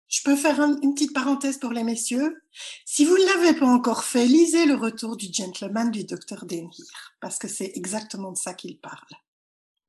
Je 0.07 0.21
peux 0.23 0.35
faire 0.35 0.59
un, 0.59 0.79
une 0.81 0.93
petite 0.93 1.13
parenthèse 1.13 1.59
pour 1.59 1.71
les 1.71 1.83
messieurs. 1.83 2.41
Si 2.85 3.05
vous 3.05 3.15
ne 3.15 3.25
l'avez 3.25 3.59
pas 3.59 3.67
encore 3.67 4.03
fait, 4.03 4.25
lisez 4.25 4.65
le 4.65 4.75
retour 4.75 5.17
du 5.17 5.27
gentleman 5.31 5.91
du 5.91 6.03
docteur 6.03 6.45
Denhir, 6.45 7.15
parce 7.21 7.37
que 7.37 7.47
c'est 7.47 7.71
exactement 7.75 8.31
de 8.31 8.37
ça 8.37 8.53
qu'il 8.53 8.79
parle. 8.79 9.07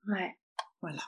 Ouais. 0.07 0.37
Voilà. 0.83 1.03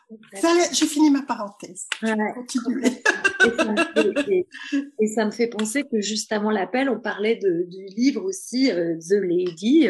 J'ai 0.72 0.86
fini 0.86 1.10
ma 1.10 1.22
parenthèse. 1.22 1.86
Ouais, 2.02 2.12
et, 5.00 5.06
ça 5.06 5.24
me 5.24 5.30
fait 5.30 5.46
penser 5.46 5.84
que 5.84 6.02
juste 6.02 6.30
avant 6.30 6.50
l'appel, 6.50 6.90
on 6.90 7.00
parlait 7.00 7.36
de, 7.36 7.66
du 7.70 7.86
livre 7.96 8.22
aussi, 8.22 8.70
euh, 8.70 8.98
The 8.98 9.14
Lady, 9.14 9.88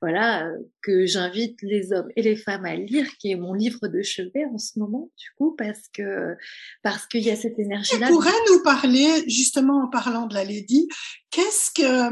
voilà, 0.00 0.46
euh, 0.46 0.56
que 0.82 1.06
j'invite 1.06 1.62
les 1.62 1.92
hommes 1.92 2.08
et 2.16 2.22
les 2.22 2.34
femmes 2.34 2.64
à 2.64 2.74
lire, 2.74 3.06
qui 3.18 3.30
est 3.30 3.36
mon 3.36 3.54
livre 3.54 3.86
de 3.86 4.02
chevet 4.02 4.46
en 4.52 4.58
ce 4.58 4.80
moment, 4.80 5.10
du 5.16 5.28
coup, 5.36 5.54
parce 5.56 5.86
que 5.92 6.34
parce 6.82 7.06
qu'il 7.06 7.22
y 7.22 7.30
a 7.30 7.36
cette 7.36 7.58
énergie-là. 7.58 8.08
Tu 8.08 8.12
pourrais 8.12 8.32
nous 8.48 8.62
parler, 8.64 9.22
justement 9.28 9.84
en 9.84 9.88
parlant 9.88 10.26
de 10.26 10.34
la 10.34 10.44
Lady, 10.44 10.88
qu'est-ce 11.30 11.70
que 11.70 12.10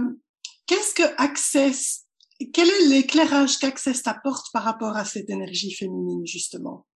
qu'est-ce 0.66 0.94
que 0.94 1.02
Access 1.16 2.04
quel 2.52 2.68
est 2.68 2.88
l'éclairage 2.88 3.58
qu'Access 3.58 4.04
t'apporte 4.04 4.52
par 4.52 4.62
rapport 4.62 4.96
à 4.96 5.04
cette 5.04 5.28
énergie 5.28 5.74
féminine, 5.74 6.24
justement? 6.24 6.86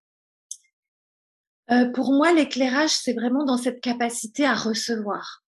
Euh, 1.71 1.85
Pour 1.91 2.13
moi, 2.13 2.33
l'éclairage, 2.33 2.91
c'est 2.91 3.13
vraiment 3.13 3.45
dans 3.45 3.57
cette 3.57 3.81
capacité 3.81 4.45
à 4.45 4.55
recevoir. 4.55 5.43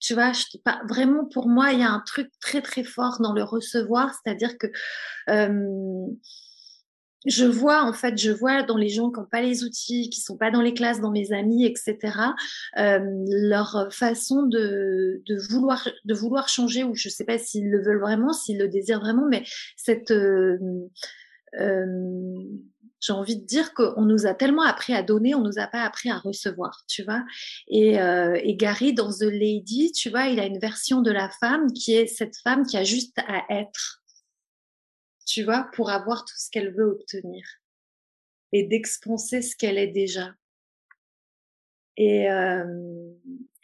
Tu 0.00 0.14
vois, 0.14 0.32
je, 0.32 0.44
pas, 0.64 0.80
vraiment 0.88 1.24
pour 1.26 1.48
moi, 1.48 1.72
il 1.72 1.80
y 1.80 1.82
a 1.82 1.90
un 1.90 2.02
truc 2.06 2.30
très 2.40 2.62
très 2.62 2.84
fort 2.84 3.18
dans 3.20 3.32
le 3.32 3.42
recevoir, 3.42 4.14
c'est-à-dire 4.14 4.56
que 4.56 4.68
euh, 5.28 6.06
je 7.26 7.44
vois 7.44 7.82
en 7.82 7.92
fait, 7.92 8.16
je 8.16 8.30
vois 8.30 8.62
dans 8.62 8.76
les 8.76 8.88
gens 8.88 9.10
qui 9.10 9.18
n'ont 9.18 9.26
pas 9.26 9.42
les 9.42 9.64
outils, 9.64 10.08
qui 10.10 10.20
sont 10.20 10.36
pas 10.36 10.50
dans 10.50 10.62
les 10.62 10.72
classes, 10.72 11.00
dans 11.00 11.10
mes 11.10 11.32
amis, 11.32 11.64
etc. 11.64 11.98
Euh, 12.78 13.00
leur 13.26 13.88
façon 13.90 14.44
de, 14.44 15.20
de 15.26 15.36
vouloir 15.50 15.88
de 16.04 16.14
vouloir 16.14 16.48
changer 16.48 16.84
ou 16.84 16.94
je 16.94 17.08
sais 17.08 17.24
pas 17.24 17.38
s'ils 17.38 17.70
le 17.70 17.82
veulent 17.82 18.00
vraiment, 18.00 18.32
s'ils 18.32 18.58
le 18.58 18.68
désirent 18.68 19.00
vraiment, 19.00 19.26
mais 19.28 19.42
cette 19.76 20.12
euh, 20.12 20.58
euh, 21.58 21.86
j'ai 23.00 23.12
envie 23.12 23.36
de 23.36 23.44
dire 23.44 23.74
qu'on 23.74 24.02
nous 24.02 24.26
a 24.26 24.34
tellement 24.34 24.62
appris 24.62 24.92
à 24.92 25.02
donner, 25.02 25.34
on 25.34 25.42
nous 25.42 25.58
a 25.58 25.66
pas 25.66 25.82
appris 25.82 26.10
à 26.10 26.18
recevoir, 26.18 26.82
tu 26.88 27.04
vois. 27.04 27.24
Et, 27.68 28.00
euh, 28.00 28.38
et 28.42 28.56
Gary 28.56 28.92
dans 28.92 29.10
The 29.10 29.22
Lady, 29.22 29.92
tu 29.92 30.10
vois, 30.10 30.26
il 30.26 30.40
a 30.40 30.46
une 30.46 30.58
version 30.58 31.00
de 31.00 31.10
la 31.10 31.30
femme 31.40 31.72
qui 31.72 31.94
est 31.94 32.06
cette 32.06 32.36
femme 32.38 32.66
qui 32.66 32.76
a 32.76 32.84
juste 32.84 33.18
à 33.26 33.44
être 33.50 33.98
tu 35.28 35.44
vois, 35.44 35.68
pour 35.74 35.90
avoir 35.90 36.24
tout 36.24 36.34
ce 36.36 36.50
qu'elle 36.50 36.74
veut 36.74 36.86
obtenir 36.86 37.44
et 38.52 38.64
d'expanser 38.64 39.42
ce 39.42 39.54
qu'elle 39.54 39.76
est 39.76 39.88
déjà. 39.88 40.32
Et, 41.98 42.30
euh, 42.30 43.12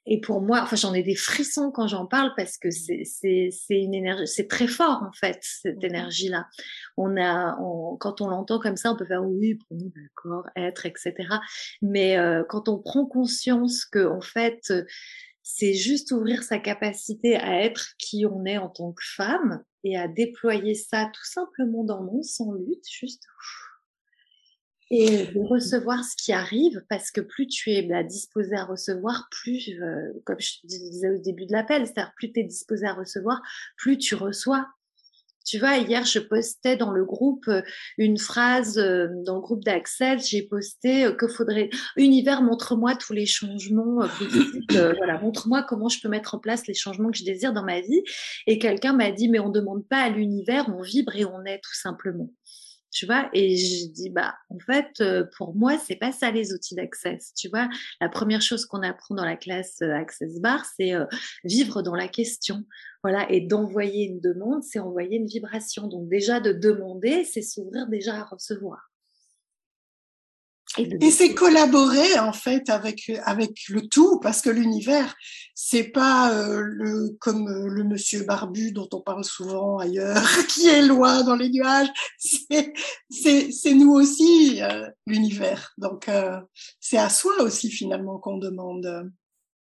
et 0.06 0.20
pour 0.20 0.42
moi, 0.42 0.60
enfin, 0.62 0.76
j'en 0.76 0.92
ai 0.92 1.02
des 1.02 1.14
frissons 1.14 1.70
quand 1.70 1.88
j'en 1.88 2.06
parle 2.06 2.32
parce 2.36 2.58
que 2.58 2.70
c'est 2.70 3.04
c'est 3.04 3.48
c'est 3.50 3.80
une 3.80 3.94
énergie, 3.94 4.26
c'est 4.26 4.48
très 4.48 4.66
fort 4.66 5.02
en 5.02 5.12
fait 5.12 5.38
cette 5.40 5.82
énergie-là. 5.82 6.46
On 6.96 7.16
a, 7.16 7.56
quand 8.00 8.20
on 8.20 8.28
l'entend 8.28 8.58
comme 8.58 8.76
ça, 8.76 8.92
on 8.92 8.96
peut 8.96 9.06
faire 9.06 9.24
oui, 9.24 9.58
bon, 9.70 9.90
d'accord, 9.94 10.44
être, 10.56 10.84
etc. 10.86 11.14
Mais 11.80 12.18
euh, 12.18 12.44
quand 12.48 12.68
on 12.68 12.78
prend 12.78 13.06
conscience 13.06 13.86
que 13.86 14.06
en 14.06 14.20
fait, 14.20 14.72
c'est 15.42 15.74
juste 15.74 16.12
ouvrir 16.12 16.42
sa 16.42 16.58
capacité 16.58 17.36
à 17.36 17.62
être 17.62 17.92
qui 17.98 18.26
on 18.26 18.44
est 18.44 18.58
en 18.58 18.68
tant 18.68 18.92
que 18.92 19.04
femme 19.04 19.62
et 19.84 19.96
à 19.96 20.08
déployer 20.08 20.74
ça 20.74 21.10
tout 21.14 21.24
simplement 21.24 21.84
dans 21.84 22.00
le 22.00 22.06
monde 22.06 22.24
sans 22.24 22.52
lutte, 22.52 22.86
juste 22.90 23.22
et 24.90 25.26
de 25.26 25.40
recevoir 25.40 26.04
ce 26.04 26.16
qui 26.16 26.32
arrive 26.32 26.84
parce 26.88 27.10
que 27.10 27.20
plus 27.20 27.46
tu 27.46 27.70
es 27.70 27.82
bah, 27.82 28.02
disposé 28.02 28.54
à 28.54 28.64
recevoir, 28.64 29.28
plus, 29.30 29.70
euh, 29.80 30.12
comme 30.24 30.40
je 30.40 30.58
disais 30.64 31.10
au 31.10 31.18
début 31.18 31.46
de 31.46 31.52
l'appel, 31.52 31.86
c'est-à-dire 31.86 32.12
plus 32.16 32.32
tu 32.32 32.40
es 32.40 32.44
disposé 32.44 32.86
à 32.86 32.94
recevoir, 32.94 33.40
plus 33.76 33.98
tu 33.98 34.14
reçois. 34.14 34.66
Tu 35.44 35.58
vois, 35.58 35.76
hier, 35.76 36.04
je 36.06 36.18
postais 36.18 36.76
dans 36.76 36.90
le 36.90 37.04
groupe 37.04 37.48
euh, 37.48 37.60
une 37.98 38.16
phrase, 38.16 38.78
euh, 38.78 39.08
dans 39.26 39.34
le 39.34 39.40
groupe 39.42 39.62
d'Access, 39.62 40.26
j'ai 40.30 40.42
posté 40.42 41.04
euh, 41.04 41.12
que 41.12 41.28
faudrait, 41.28 41.68
univers, 41.96 42.40
montre-moi 42.40 42.96
tous 42.96 43.12
les 43.12 43.26
changements 43.26 44.06
voilà, 44.70 45.20
montre-moi 45.20 45.62
comment 45.68 45.88
je 45.88 46.00
peux 46.00 46.08
mettre 46.08 46.34
en 46.34 46.38
place 46.38 46.66
les 46.66 46.74
changements 46.74 47.10
que 47.10 47.18
je 47.18 47.24
désire 47.24 47.52
dans 47.52 47.64
ma 47.64 47.80
vie. 47.80 48.02
Et 48.46 48.58
quelqu'un 48.58 48.94
m'a 48.94 49.10
dit, 49.10 49.28
mais 49.28 49.38
on 49.38 49.50
demande 49.50 49.86
pas 49.86 49.98
à 49.98 50.08
l'univers, 50.08 50.66
on 50.74 50.80
vibre 50.80 51.14
et 51.14 51.26
on 51.26 51.44
est 51.44 51.60
tout 51.62 51.74
simplement 51.74 52.30
tu 52.94 53.06
vois 53.06 53.28
et 53.32 53.56
je 53.56 53.88
dis 53.92 54.10
bah 54.10 54.34
en 54.48 54.58
fait 54.60 55.02
pour 55.36 55.54
moi 55.54 55.76
c'est 55.78 55.96
pas 55.96 56.12
ça 56.12 56.30
les 56.30 56.52
outils 56.52 56.74
d'access 56.74 57.34
tu 57.34 57.48
vois 57.48 57.68
la 58.00 58.08
première 58.08 58.40
chose 58.40 58.64
qu'on 58.64 58.82
apprend 58.82 59.14
dans 59.14 59.24
la 59.24 59.36
classe 59.36 59.82
Access 59.82 60.40
Bar 60.40 60.64
c'est 60.64 60.92
vivre 61.44 61.82
dans 61.82 61.96
la 61.96 62.08
question 62.08 62.64
voilà, 63.04 63.30
et 63.30 63.42
d'envoyer 63.42 64.06
une 64.06 64.18
demande, 64.18 64.62
c'est 64.62 64.78
envoyer 64.78 65.18
une 65.18 65.26
vibration. 65.26 65.88
Donc 65.88 66.08
déjà 66.08 66.40
de 66.40 66.52
demander, 66.52 67.24
c'est 67.24 67.42
s'ouvrir 67.42 67.86
déjà 67.86 68.14
à 68.14 68.24
recevoir. 68.24 68.93
Et, 70.78 71.10
c'est 71.10 71.34
collaborer 71.34 72.18
en 72.18 72.32
fait 72.32 72.68
avec 72.68 73.10
avec 73.24 73.68
le 73.68 73.86
tout 73.86 74.18
parce 74.20 74.42
que 74.42 74.50
l'univers 74.50 75.14
c'est 75.54 75.84
pas 75.84 76.34
euh, 76.34 76.62
le 76.62 77.16
comme 77.20 77.48
euh, 77.48 77.68
le 77.68 77.84
monsieur 77.84 78.24
barbu 78.24 78.72
dont 78.72 78.88
on 78.92 79.00
parle 79.00 79.24
souvent 79.24 79.78
ailleurs 79.78 80.22
qui 80.48 80.68
est 80.68 80.82
loin 80.82 81.22
dans 81.22 81.36
les 81.36 81.48
nuages. 81.50 81.88
C'est 82.18 82.72
c'est 83.08 83.52
c'est 83.52 83.74
nous 83.74 83.92
aussi 83.92 84.60
euh, 84.62 84.88
l'univers. 85.06 85.72
Donc 85.78 86.10
c'est 86.80 86.98
à 86.98 87.08
soi 87.08 87.42
aussi 87.42 87.70
finalement 87.70 88.18
qu'on 88.18 88.38
demande. 88.38 89.12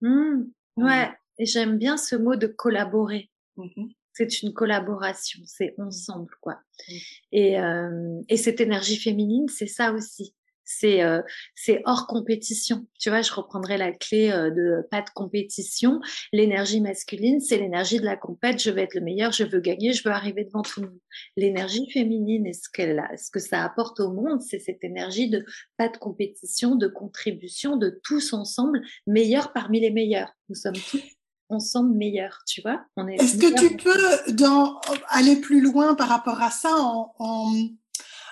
Mmh, 0.01 0.43
ouais. 0.77 1.09
Et 1.39 1.45
j'aime 1.45 1.77
bien 1.77 1.97
ce 1.97 2.15
mot 2.15 2.35
de 2.35 2.47
collaborer. 2.47 3.29
Mmh 3.55 3.87
c'est 4.17 4.41
une 4.41 4.51
collaboration, 4.51 5.41
c'est 5.45 5.75
ensemble, 5.77 6.31
quoi. 6.41 6.53
Mmh. 6.53 6.93
Et, 7.33 7.59
euh, 7.59 8.21
et 8.29 8.37
cette 8.37 8.59
énergie 8.59 8.97
féminine, 8.97 9.47
c'est 9.47 9.67
ça 9.67 9.91
aussi 9.93 10.33
c'est 10.67 11.01
euh, 11.01 11.21
c'est 11.55 11.81
hors 11.85 12.07
compétition. 12.07 12.85
Tu 12.99 13.09
vois, 13.09 13.21
je 13.21 13.31
reprendrai 13.31 13.77
la 13.77 13.93
clé 13.93 14.29
euh, 14.29 14.51
de 14.51 14.85
pas 14.91 15.01
de 15.01 15.09
compétition. 15.15 16.01
L'énergie 16.33 16.81
masculine, 16.81 17.39
c'est 17.39 17.57
l'énergie 17.57 17.99
de 17.99 18.05
la 18.05 18.17
compète. 18.17 18.61
Je 18.61 18.69
veux 18.69 18.79
être 18.79 18.93
le 18.93 19.01
meilleur, 19.01 19.31
je 19.31 19.45
veux 19.45 19.61
gagner, 19.61 19.93
je 19.93 20.03
veux 20.03 20.13
arriver 20.13 20.43
devant 20.43 20.61
tout 20.61 20.81
le 20.81 20.87
monde. 20.87 20.99
L'énergie 21.37 21.89
féminine, 21.89 22.45
est 22.45 22.53
ce 22.53 22.69
qu'elle 22.69 22.99
a, 22.99 23.15
ce 23.17 23.31
que 23.31 23.39
ça 23.39 23.63
apporte 23.63 24.01
au 24.01 24.11
monde, 24.11 24.41
c'est 24.41 24.59
cette 24.59 24.83
énergie 24.83 25.29
de 25.29 25.45
pas 25.77 25.87
de 25.87 25.97
compétition, 25.97 26.75
de 26.75 26.87
contribution, 26.87 27.77
de 27.77 27.99
tous 28.03 28.33
ensemble, 28.33 28.81
meilleurs 29.07 29.53
parmi 29.53 29.79
les 29.79 29.91
meilleurs. 29.91 30.33
Nous 30.49 30.55
sommes 30.55 30.73
tous 30.73 31.01
ensemble 31.49 31.95
meilleurs, 31.95 32.39
tu 32.45 32.61
vois? 32.61 32.85
Est-ce 33.13 33.37
que 33.37 33.57
tu 33.57 33.77
peux 33.77 34.33
dans, 34.33 34.81
aller 35.07 35.37
plus 35.37 35.61
loin 35.61 35.95
par 35.95 36.09
rapport 36.09 36.41
à 36.41 36.51
ça 36.51 36.75
en, 36.75 37.13
en... 37.19 37.53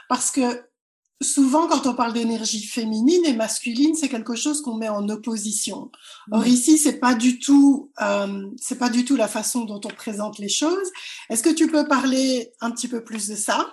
parce 0.09 0.31
que 0.31 0.41
souvent, 1.21 1.67
quand 1.67 1.85
on 1.87 1.95
parle 1.95 2.13
d'énergie 2.13 2.63
féminine 2.63 3.25
et 3.25 3.33
masculine, 3.33 3.95
c'est 3.95 4.09
quelque 4.09 4.35
chose 4.35 4.61
qu'on 4.61 4.75
met 4.75 4.89
en 4.89 5.07
opposition. 5.09 5.91
Or 6.31 6.45
ici, 6.45 6.77
c'est 6.77 6.99
pas 6.99 7.15
du 7.15 7.39
tout, 7.39 7.91
euh, 8.01 8.47
c'est 8.57 8.77
pas 8.77 8.89
du 8.89 9.05
tout 9.05 9.15
la 9.15 9.27
façon 9.27 9.65
dont 9.65 9.81
on 9.83 9.95
présente 9.95 10.39
les 10.39 10.49
choses. 10.49 10.91
Est-ce 11.29 11.43
que 11.43 11.53
tu 11.53 11.67
peux 11.67 11.87
parler 11.87 12.51
un 12.61 12.71
petit 12.71 12.87
peu 12.87 13.03
plus 13.03 13.27
de 13.27 13.35
ça? 13.35 13.67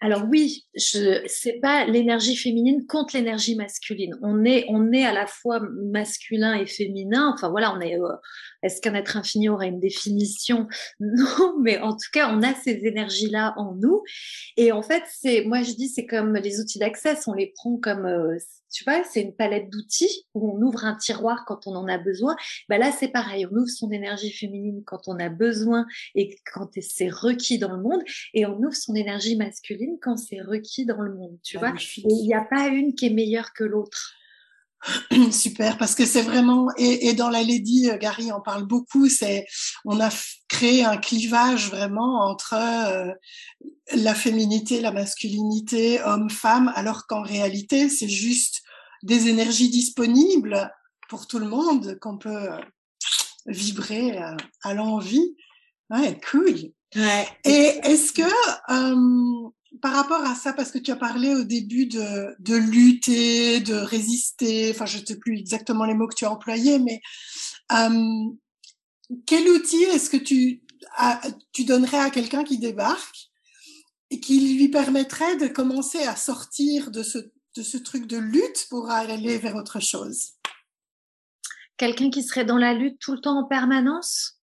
Alors 0.00 0.22
oui, 0.30 0.64
je 0.76 1.24
c'est 1.26 1.58
pas 1.60 1.84
l'énergie 1.84 2.36
féminine 2.36 2.86
contre 2.86 3.16
l'énergie 3.16 3.56
masculine. 3.56 4.16
On 4.22 4.44
est 4.44 4.64
on 4.68 4.92
est 4.92 5.04
à 5.04 5.12
la 5.12 5.26
fois 5.26 5.60
masculin 5.60 6.54
et 6.54 6.66
féminin. 6.66 7.32
Enfin 7.34 7.48
voilà, 7.48 7.74
on 7.74 7.80
est. 7.80 7.98
Euh, 7.98 8.12
est-ce 8.62 8.80
qu'un 8.80 8.94
être 8.94 9.16
infini 9.16 9.48
aurait 9.48 9.68
une 9.68 9.80
définition? 9.80 10.68
Non, 11.00 11.54
mais 11.60 11.78
en 11.80 11.92
tout 11.92 12.10
cas, 12.12 12.30
on 12.32 12.42
a 12.42 12.54
ces 12.54 12.86
énergies 12.86 13.28
là 13.28 13.54
en 13.56 13.74
nous. 13.74 14.02
Et 14.56 14.72
en 14.72 14.82
fait, 14.82 15.02
c'est 15.08 15.44
moi 15.44 15.62
je 15.62 15.72
dis 15.72 15.88
c'est 15.88 16.06
comme 16.06 16.34
les 16.34 16.60
outils 16.60 16.78
d'accès, 16.78 17.16
on 17.26 17.34
les 17.34 17.52
prend 17.56 17.76
comme 17.78 18.06
euh, 18.06 18.36
tu 18.70 18.84
vois, 18.84 19.02
c'est 19.04 19.22
une 19.22 19.34
palette 19.34 19.70
d'outils 19.70 20.26
où 20.34 20.50
on 20.50 20.60
ouvre 20.62 20.84
un 20.84 20.94
tiroir 20.94 21.44
quand 21.46 21.66
on 21.66 21.74
en 21.74 21.88
a 21.88 21.98
besoin. 21.98 22.36
Ben 22.68 22.78
là, 22.78 22.92
c'est 22.92 23.08
pareil, 23.08 23.46
on 23.46 23.56
ouvre 23.56 23.68
son 23.68 23.90
énergie 23.90 24.30
féminine 24.30 24.82
quand 24.84 25.08
on 25.08 25.18
a 25.18 25.28
besoin 25.28 25.86
et 26.14 26.36
quand 26.52 26.70
c'est 26.80 27.08
requis 27.08 27.58
dans 27.58 27.74
le 27.74 27.82
monde, 27.82 28.02
et 28.34 28.46
on 28.46 28.58
ouvre 28.58 28.74
son 28.74 28.94
énergie 28.94 29.36
masculine 29.36 29.87
quand 30.00 30.16
c'est 30.16 30.40
requis 30.40 30.86
dans 30.86 31.00
le 31.00 31.14
monde, 31.14 31.38
tu 31.42 31.58
vois? 31.58 31.72
Il 31.96 32.26
n'y 32.26 32.34
a 32.34 32.44
pas 32.44 32.68
une 32.68 32.94
qui 32.94 33.06
est 33.06 33.10
meilleure 33.10 33.52
que 33.52 33.64
l'autre. 33.64 34.14
Super, 35.32 35.76
parce 35.76 35.94
que 35.94 36.06
c'est 36.06 36.22
vraiment 36.22 36.68
et, 36.76 37.08
et, 37.08 37.14
dans 37.14 37.30
la 37.30 37.42
Lady, 37.42 37.90
euh, 37.90 37.98
Gary 37.98 38.30
en 38.30 38.40
parle 38.40 38.64
beaucoup. 38.64 39.08
C'est 39.08 39.46
on 39.84 40.00
a 40.00 40.08
créé 40.48 40.84
un 40.84 40.96
clivage 40.96 41.70
vraiment 41.70 42.20
entre 42.28 42.54
euh, 42.54 43.12
la 43.94 44.14
féminité, 44.14 44.80
la 44.80 44.92
masculinité, 44.92 46.00
homme-femme, 46.02 46.72
alors 46.76 47.06
qu'en 47.06 47.22
réalité 47.22 47.88
c'est 47.88 48.08
juste 48.08 48.62
des 49.02 49.28
énergies 49.28 49.70
disponibles 49.70 50.70
pour 51.08 51.26
tout 51.26 51.38
le 51.38 51.48
monde 51.48 51.98
qu'on 52.00 52.18
peut 52.18 52.52
euh, 52.52 52.60
vibrer 53.46 54.18
à, 54.62 54.74
l'envie. 54.74 55.36
Ouais, 55.90 56.20
cool. 56.30 56.54
Ouais. 56.94 57.26
Et 57.44 57.80
est-ce 57.82 58.12
que 58.12 58.22
par 59.80 59.92
rapport 59.94 60.22
à 60.22 60.34
ça, 60.34 60.52
parce 60.52 60.70
que 60.70 60.78
tu 60.78 60.90
as 60.90 60.96
parlé 60.96 61.34
au 61.34 61.44
début 61.44 61.86
de, 61.86 62.34
de 62.38 62.54
lutter, 62.56 63.60
de 63.60 63.74
résister, 63.74 64.70
enfin 64.70 64.86
je 64.86 64.98
ne 64.98 65.06
sais 65.06 65.18
plus 65.18 65.38
exactement 65.38 65.84
les 65.84 65.94
mots 65.94 66.08
que 66.08 66.14
tu 66.14 66.24
as 66.24 66.32
employés, 66.32 66.78
mais 66.78 67.00
euh, 67.72 68.24
quel 69.26 69.48
outil 69.48 69.82
est-ce 69.84 70.10
que 70.10 70.16
tu, 70.16 70.62
tu 71.52 71.64
donnerais 71.64 71.98
à 71.98 72.10
quelqu'un 72.10 72.44
qui 72.44 72.58
débarque 72.58 73.30
et 74.10 74.20
qui 74.20 74.54
lui 74.54 74.68
permettrait 74.68 75.36
de 75.36 75.46
commencer 75.46 76.02
à 76.02 76.16
sortir 76.16 76.90
de 76.90 77.02
ce, 77.02 77.18
de 77.56 77.62
ce 77.62 77.76
truc 77.76 78.06
de 78.06 78.16
lutte 78.16 78.66
pour 78.70 78.90
aller 78.90 79.38
vers 79.38 79.56
autre 79.56 79.80
chose? 79.80 80.32
Quelqu'un 81.76 82.10
qui 82.10 82.22
serait 82.22 82.44
dans 82.44 82.58
la 82.58 82.74
lutte 82.74 82.98
tout 82.98 83.12
le 83.12 83.20
temps 83.20 83.38
en 83.38 83.44
permanence? 83.44 84.38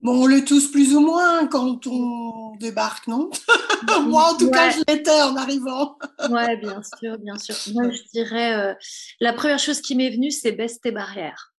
Bon, 0.00 0.22
on 0.22 0.26
l'est 0.26 0.44
tous 0.44 0.70
plus 0.70 0.94
ou 0.94 1.00
moins 1.00 1.46
quand 1.48 1.86
on 1.86 2.56
débarque, 2.56 3.08
non? 3.08 3.30
Moi, 4.08 4.32
en 4.32 4.36
tout 4.36 4.50
cas, 4.50 4.70
je 4.70 4.82
l'étais 4.88 5.10
en 5.10 5.36
arrivant. 5.36 5.98
ouais, 6.30 6.56
bien 6.56 6.80
sûr, 6.82 7.18
bien 7.18 7.36
sûr. 7.36 7.54
Moi, 7.74 7.90
je 7.90 8.02
dirais, 8.12 8.54
euh, 8.54 8.74
la 9.20 9.32
première 9.32 9.58
chose 9.58 9.80
qui 9.80 9.94
m'est 9.94 10.10
venue, 10.10 10.30
c'est 10.30 10.52
baisse 10.52 10.80
tes 10.80 10.90
barrières. 10.90 11.52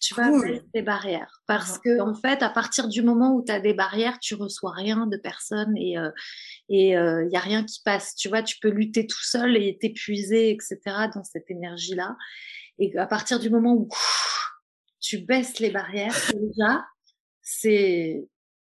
Tu 0.00 0.14
vois, 0.14 0.30
baisse 0.42 0.62
tes 0.74 0.82
barrières. 0.82 1.40
Parce 1.46 1.78
que, 1.78 2.00
en 2.00 2.14
fait, 2.14 2.42
à 2.42 2.50
partir 2.50 2.88
du 2.88 3.02
moment 3.02 3.34
où 3.34 3.44
tu 3.44 3.50
as 3.50 3.60
des 3.60 3.72
barrières, 3.72 4.18
tu 4.18 4.34
reçois 4.34 4.72
rien 4.72 5.06
de 5.06 5.16
personne 5.16 5.76
et 5.76 5.96
euh, 5.96 6.10
et 6.68 6.90
il 6.90 6.96
euh, 6.96 7.28
y 7.30 7.36
a 7.36 7.40
rien 7.40 7.64
qui 7.64 7.80
passe. 7.84 8.14
Tu 8.14 8.28
vois, 8.28 8.42
tu 8.42 8.58
peux 8.60 8.68
lutter 8.68 9.06
tout 9.06 9.22
seul 9.22 9.56
et 9.56 9.78
t'épuiser, 9.78 10.50
etc. 10.50 10.78
dans 11.14 11.24
cette 11.24 11.50
énergie-là. 11.50 12.16
Et 12.78 12.96
à 12.98 13.06
partir 13.06 13.38
du 13.38 13.48
moment 13.48 13.74
où 13.74 13.88
tu 15.00 15.18
baisses 15.18 15.60
les 15.60 15.70
barrières, 15.70 16.14
déjà, 16.34 16.84
c'est, 17.40 18.26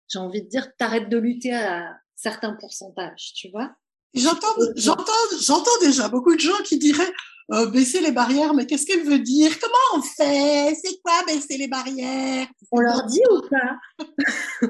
j'ai 0.08 0.18
envie 0.18 0.42
de 0.42 0.48
dire, 0.48 0.74
t'arrêtes 0.76 1.08
de 1.08 1.18
lutter 1.18 1.54
à 1.54 1.98
certains 2.18 2.54
pourcentages, 2.54 3.32
tu 3.34 3.48
vois. 3.50 3.70
J'entends, 4.14 4.54
j'entends, 4.76 5.12
j'entends 5.40 5.78
déjà 5.80 6.08
beaucoup 6.08 6.34
de 6.34 6.40
gens 6.40 6.60
qui 6.64 6.78
diraient 6.78 7.12
euh, 7.52 7.66
baisser 7.66 8.00
les 8.00 8.12
barrières, 8.12 8.54
mais 8.54 8.66
qu'est-ce 8.66 8.86
qu'elle 8.86 9.04
veut 9.04 9.20
dire? 9.20 9.52
Comment 9.60 10.00
on 10.00 10.02
fait? 10.02 10.74
C'est 10.82 11.00
quoi 11.02 11.24
baisser 11.26 11.56
les 11.56 11.68
barrières? 11.68 12.46
On 12.72 12.80
leur 12.80 13.04
dit 13.06 13.22
ou 13.30 13.42
pas? 13.48 14.68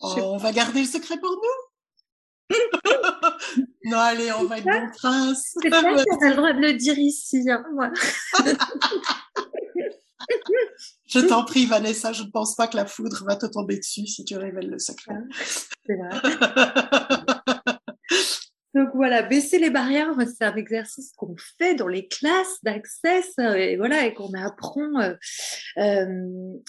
Oh, 0.00 0.14
On 0.18 0.36
va 0.38 0.52
garder 0.52 0.80
le 0.80 0.86
secret 0.86 1.18
pour 1.18 1.30
nous? 1.30 2.56
Non, 3.84 3.98
allez, 3.98 4.30
on 4.32 4.44
va 4.44 4.58
être 4.58 4.64
bon 4.64 4.90
prince. 4.96 5.54
C'est 5.60 5.70
pas 5.70 5.82
qu'on 5.82 5.96
a 5.96 6.28
le 6.28 6.36
droit 6.36 6.52
de 6.52 6.60
le 6.60 6.74
dire 6.74 6.98
ici. 6.98 7.44
Hein, 7.50 7.64
je 11.06 11.20
t'en 11.28 11.44
prie, 11.44 11.66
Vanessa, 11.66 12.12
je 12.12 12.22
ne 12.22 12.30
pense 12.30 12.54
pas 12.54 12.68
que 12.68 12.76
la 12.76 12.86
foudre 12.86 13.24
va 13.24 13.36
te 13.36 13.46
tomber 13.46 13.76
dessus 13.78 14.06
si 14.06 14.24
tu 14.24 14.36
révèles 14.36 14.70
le 14.70 14.78
secret. 14.78 15.14
C'est 15.86 15.96
vrai. 15.96 16.10
Donc 18.74 18.90
voilà, 18.94 19.22
baisser 19.22 19.58
les 19.58 19.70
barrières, 19.70 20.14
c'est 20.26 20.44
un 20.44 20.54
exercice 20.54 21.12
qu'on 21.16 21.34
fait 21.58 21.74
dans 21.74 21.88
les 21.88 22.06
classes 22.06 22.58
d'accès 22.62 23.22
et 23.56 23.76
voilà 23.76 24.06
et 24.06 24.14
qu'on 24.14 24.32
apprend. 24.34 25.00
Euh, 25.00 25.14
euh, 25.78 26.06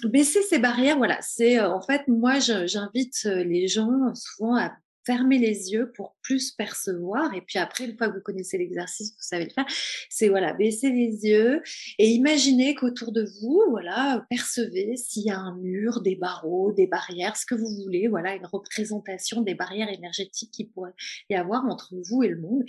baisser 0.06 0.42
ces 0.42 0.58
barrières, 0.58 0.98
voilà, 0.98 1.20
c'est 1.22 1.60
euh, 1.60 1.70
en 1.70 1.82
fait 1.82 2.08
moi 2.08 2.40
j'invite 2.40 3.24
les 3.26 3.68
gens 3.68 4.16
souvent 4.16 4.56
à 4.56 4.72
fermer 5.06 5.40
les 5.40 5.72
yeux 5.72 5.92
pour 5.96 6.16
plus 6.22 6.52
percevoir. 6.52 7.34
Et 7.34 7.42
puis 7.42 7.60
après, 7.60 7.86
une 7.86 7.98
fois 7.98 8.10
que 8.10 8.16
vous 8.16 8.24
connaissez 8.24 8.58
l'exercice, 8.58 9.12
vous 9.12 9.24
savez 9.24 9.46
le 9.46 9.52
faire, 9.52 9.66
c'est 10.10 10.30
voilà, 10.30 10.54
baisser 10.54 10.90
les 10.90 11.26
yeux 11.26 11.62
et 11.98 12.10
imaginez 12.10 12.76
qu'autour 12.76 13.12
de 13.12 13.26
vous, 13.42 13.62
voilà, 13.70 14.26
percevez 14.30 14.96
s'il 14.98 15.24
y 15.24 15.32
a 15.32 15.38
un 15.38 15.56
mur, 15.58 16.02
des 16.02 16.16
barreaux, 16.16 16.72
des 16.72 16.88
barrières, 16.88 17.36
ce 17.36 17.46
que 17.46 17.56
vous 17.56 17.70
voulez, 17.84 18.08
voilà, 18.08 18.36
une 18.36 18.46
représentation 18.46 19.42
des 19.42 19.56
barrières 19.56 19.90
énergétiques 19.90 20.52
qui 20.52 20.66
pourrait 20.66 20.94
y 21.30 21.36
avoir 21.36 21.66
entre 21.66 21.94
vous 22.10 22.24
et 22.24 22.30
le 22.30 22.40
monde. 22.40 22.64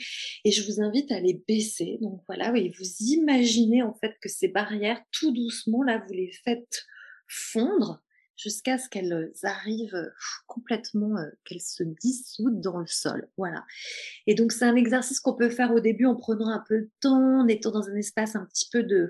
Et 0.44 0.52
je 0.52 0.62
vous 0.64 0.80
invite 0.80 1.12
à 1.12 1.20
les 1.20 1.42
baisser. 1.46 1.98
Donc 2.00 2.22
voilà, 2.26 2.56
et 2.56 2.72
vous 2.78 2.88
imaginez 3.00 3.82
en 3.82 3.94
fait 3.94 4.14
que 4.20 4.28
ces 4.28 4.48
barrières, 4.48 5.00
tout 5.10 5.32
doucement, 5.32 5.82
là, 5.82 6.02
vous 6.06 6.14
les 6.14 6.32
faites 6.44 6.84
fondre 7.28 8.02
jusqu'à 8.42 8.78
ce 8.78 8.88
qu'elles 8.88 9.12
euh, 9.12 9.32
arrivent 9.42 9.94
euh, 9.94 10.08
complètement, 10.46 11.16
euh, 11.16 11.28
qu'elles 11.44 11.60
se 11.60 11.82
dissoudent 11.82 12.60
dans 12.60 12.78
le 12.78 12.86
sol. 12.86 13.28
Voilà. 13.36 13.64
Et 14.26 14.34
donc 14.34 14.52
c'est 14.52 14.64
un 14.64 14.76
exercice 14.76 15.20
qu'on 15.20 15.34
peut 15.34 15.50
faire 15.50 15.72
au 15.72 15.80
début 15.80 16.06
en 16.06 16.16
prenant 16.16 16.48
un 16.48 16.62
peu 16.68 16.80
de 16.80 16.90
temps, 17.00 17.40
en 17.40 17.48
étant 17.48 17.70
dans 17.70 17.88
un 17.88 17.96
espace 17.96 18.36
un 18.36 18.44
petit 18.46 18.68
peu 18.70 18.82
de 18.82 19.08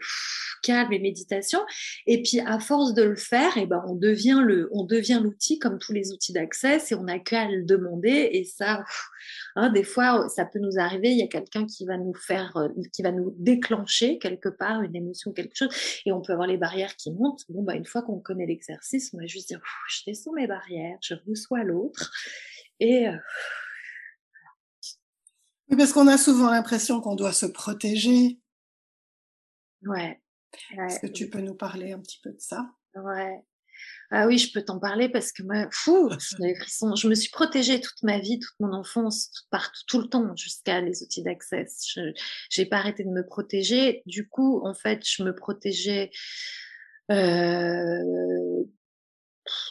calme 0.62 0.93
et 0.93 0.99
méditation. 0.99 1.61
Et 2.06 2.23
puis 2.23 2.41
à 2.41 2.59
force 2.59 2.95
de 2.95 3.02
le 3.02 3.17
faire, 3.17 3.56
et 3.56 3.63
eh 3.63 3.67
ben 3.67 3.83
on 3.89 3.95
devient 3.95 4.41
le, 4.45 4.69
on 4.73 4.85
devient 4.85 5.21
l'outil 5.23 5.59
comme 5.59 5.78
tous 5.78 5.93
les 5.93 6.13
outils 6.13 6.33
d'accès 6.33 6.78
et 6.91 6.95
on 6.95 7.04
n'a 7.04 7.19
qu'à 7.19 7.49
le 7.49 7.65
demander. 7.65 8.30
Et 8.33 8.45
ça, 8.45 8.85
hein, 9.56 9.71
des 9.71 9.85
fois 9.85 10.28
ça 10.28 10.45
peut 10.45 10.59
nous 10.59 10.78
arriver. 10.78 11.11
Il 11.11 11.19
y 11.19 11.23
a 11.23 11.28
quelqu'un 11.28 11.67
qui 11.67 11.87
va 11.87 11.97
nous 11.97 12.15
faire, 12.15 12.54
qui 12.93 13.02
va 13.02 13.13
nous 13.13 13.35
déclencher 13.39 14.19
quelque 14.19 14.49
part 14.49 14.83
une 14.83 14.95
émotion, 14.95 15.33
quelque 15.33 15.56
chose, 15.56 15.71
et 16.06 16.13
on 16.13 16.21
peut 16.21 16.33
avoir 16.33 16.47
les 16.47 16.56
barrières 16.56 16.97
qui 16.97 17.11
montent. 17.13 17.45
Bon 17.49 17.63
bah 17.63 17.75
une 17.75 17.87
fois 17.87 18.02
qu'on 18.02 18.21
connaît 18.21 18.47
l'exercice, 18.47 19.13
va 19.23 19.26
juste 19.26 19.49
dire, 19.49 19.61
je 19.89 20.02
descends 20.06 20.32
mes 20.32 20.47
barrières, 20.47 20.99
je 21.02 21.15
reçois 21.26 21.65
l'autre. 21.65 22.13
Et. 22.80 23.08
Euh, 23.08 23.17
oui, 25.69 25.76
parce 25.76 25.93
qu'on 25.93 26.08
a 26.08 26.19
souvent 26.19 26.50
l'impression 26.50 27.00
qu'on 27.00 27.15
doit 27.15 27.32
se 27.32 27.47
protéger. 27.47 28.39
Ouais. 29.85 30.21
Est-ce 30.76 31.00
que 31.00 31.06
tu 31.06 31.30
peux 31.30 31.41
nous 31.41 31.54
parler 31.54 31.93
un 31.93 32.00
petit 32.00 32.21
peu 32.23 32.30
de 32.30 32.41
ça? 32.41 32.67
Ouais. 32.95 33.43
Ah 34.11 34.26
oui, 34.26 34.37
je 34.37 34.52
peux 34.52 34.63
t'en 34.63 34.78
parler 34.78 35.08
parce 35.08 35.32
que 35.32 35.43
moi, 35.43 35.67
fou, 35.71 36.11
je 36.11 37.08
me 37.08 37.15
suis 37.15 37.30
protégée 37.30 37.80
toute 37.80 38.02
ma 38.02 38.19
vie, 38.19 38.39
toute 38.39 38.61
mon 38.61 38.75
enfance, 38.75 39.30
tout, 39.30 39.45
partout, 39.50 39.80
tout 39.87 40.00
le 40.00 40.08
temps, 40.08 40.37
jusqu'à 40.37 40.82
les 40.82 41.02
outils 41.02 41.23
d'accès. 41.23 41.67
Je 41.95 42.13
n'ai 42.58 42.67
pas 42.67 42.76
arrêté 42.76 43.04
de 43.04 43.08
me 43.08 43.25
protéger. 43.25 44.02
Du 44.04 44.28
coup, 44.28 44.61
en 44.67 44.75
fait, 44.75 45.00
je 45.08 45.23
me 45.23 45.35
protégeais 45.35 46.11
euh, 47.11 48.65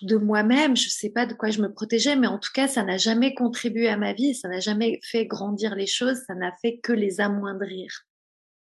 de 0.02 0.16
moi-même, 0.16 0.76
je 0.76 0.90
sais 0.90 1.10
pas 1.10 1.26
de 1.26 1.34
quoi 1.34 1.50
je 1.50 1.62
me 1.62 1.72
protégeais, 1.72 2.16
mais 2.16 2.28
en 2.28 2.40
tout 2.40 2.52
cas, 2.54 2.68
ça 2.68 2.84
n'a 2.84 2.98
jamais 2.98 3.34
contribué 3.34 3.88
à 3.88 3.98
ma 3.98 4.14
vie, 4.14 4.36
ça 4.36 4.48
n'a 4.48 4.60
jamais 4.60 5.00
fait 5.04 5.26
grandir 5.26 5.76
les 5.76 5.88
choses, 5.88 6.20
ça 6.28 6.36
n'a 6.36 6.52
fait 6.62 6.80
que 6.80 6.94
les 6.94 7.22
amoindrir. 7.22 8.06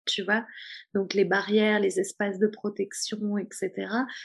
Tu 0.06 0.24
vois 0.24 0.46
Donc 0.94 1.14
les 1.14 1.26
barrières, 1.26 1.80
les 1.80 2.00
espaces 2.00 2.40
de 2.40 2.48
protection, 2.48 3.38
etc., 3.38 3.72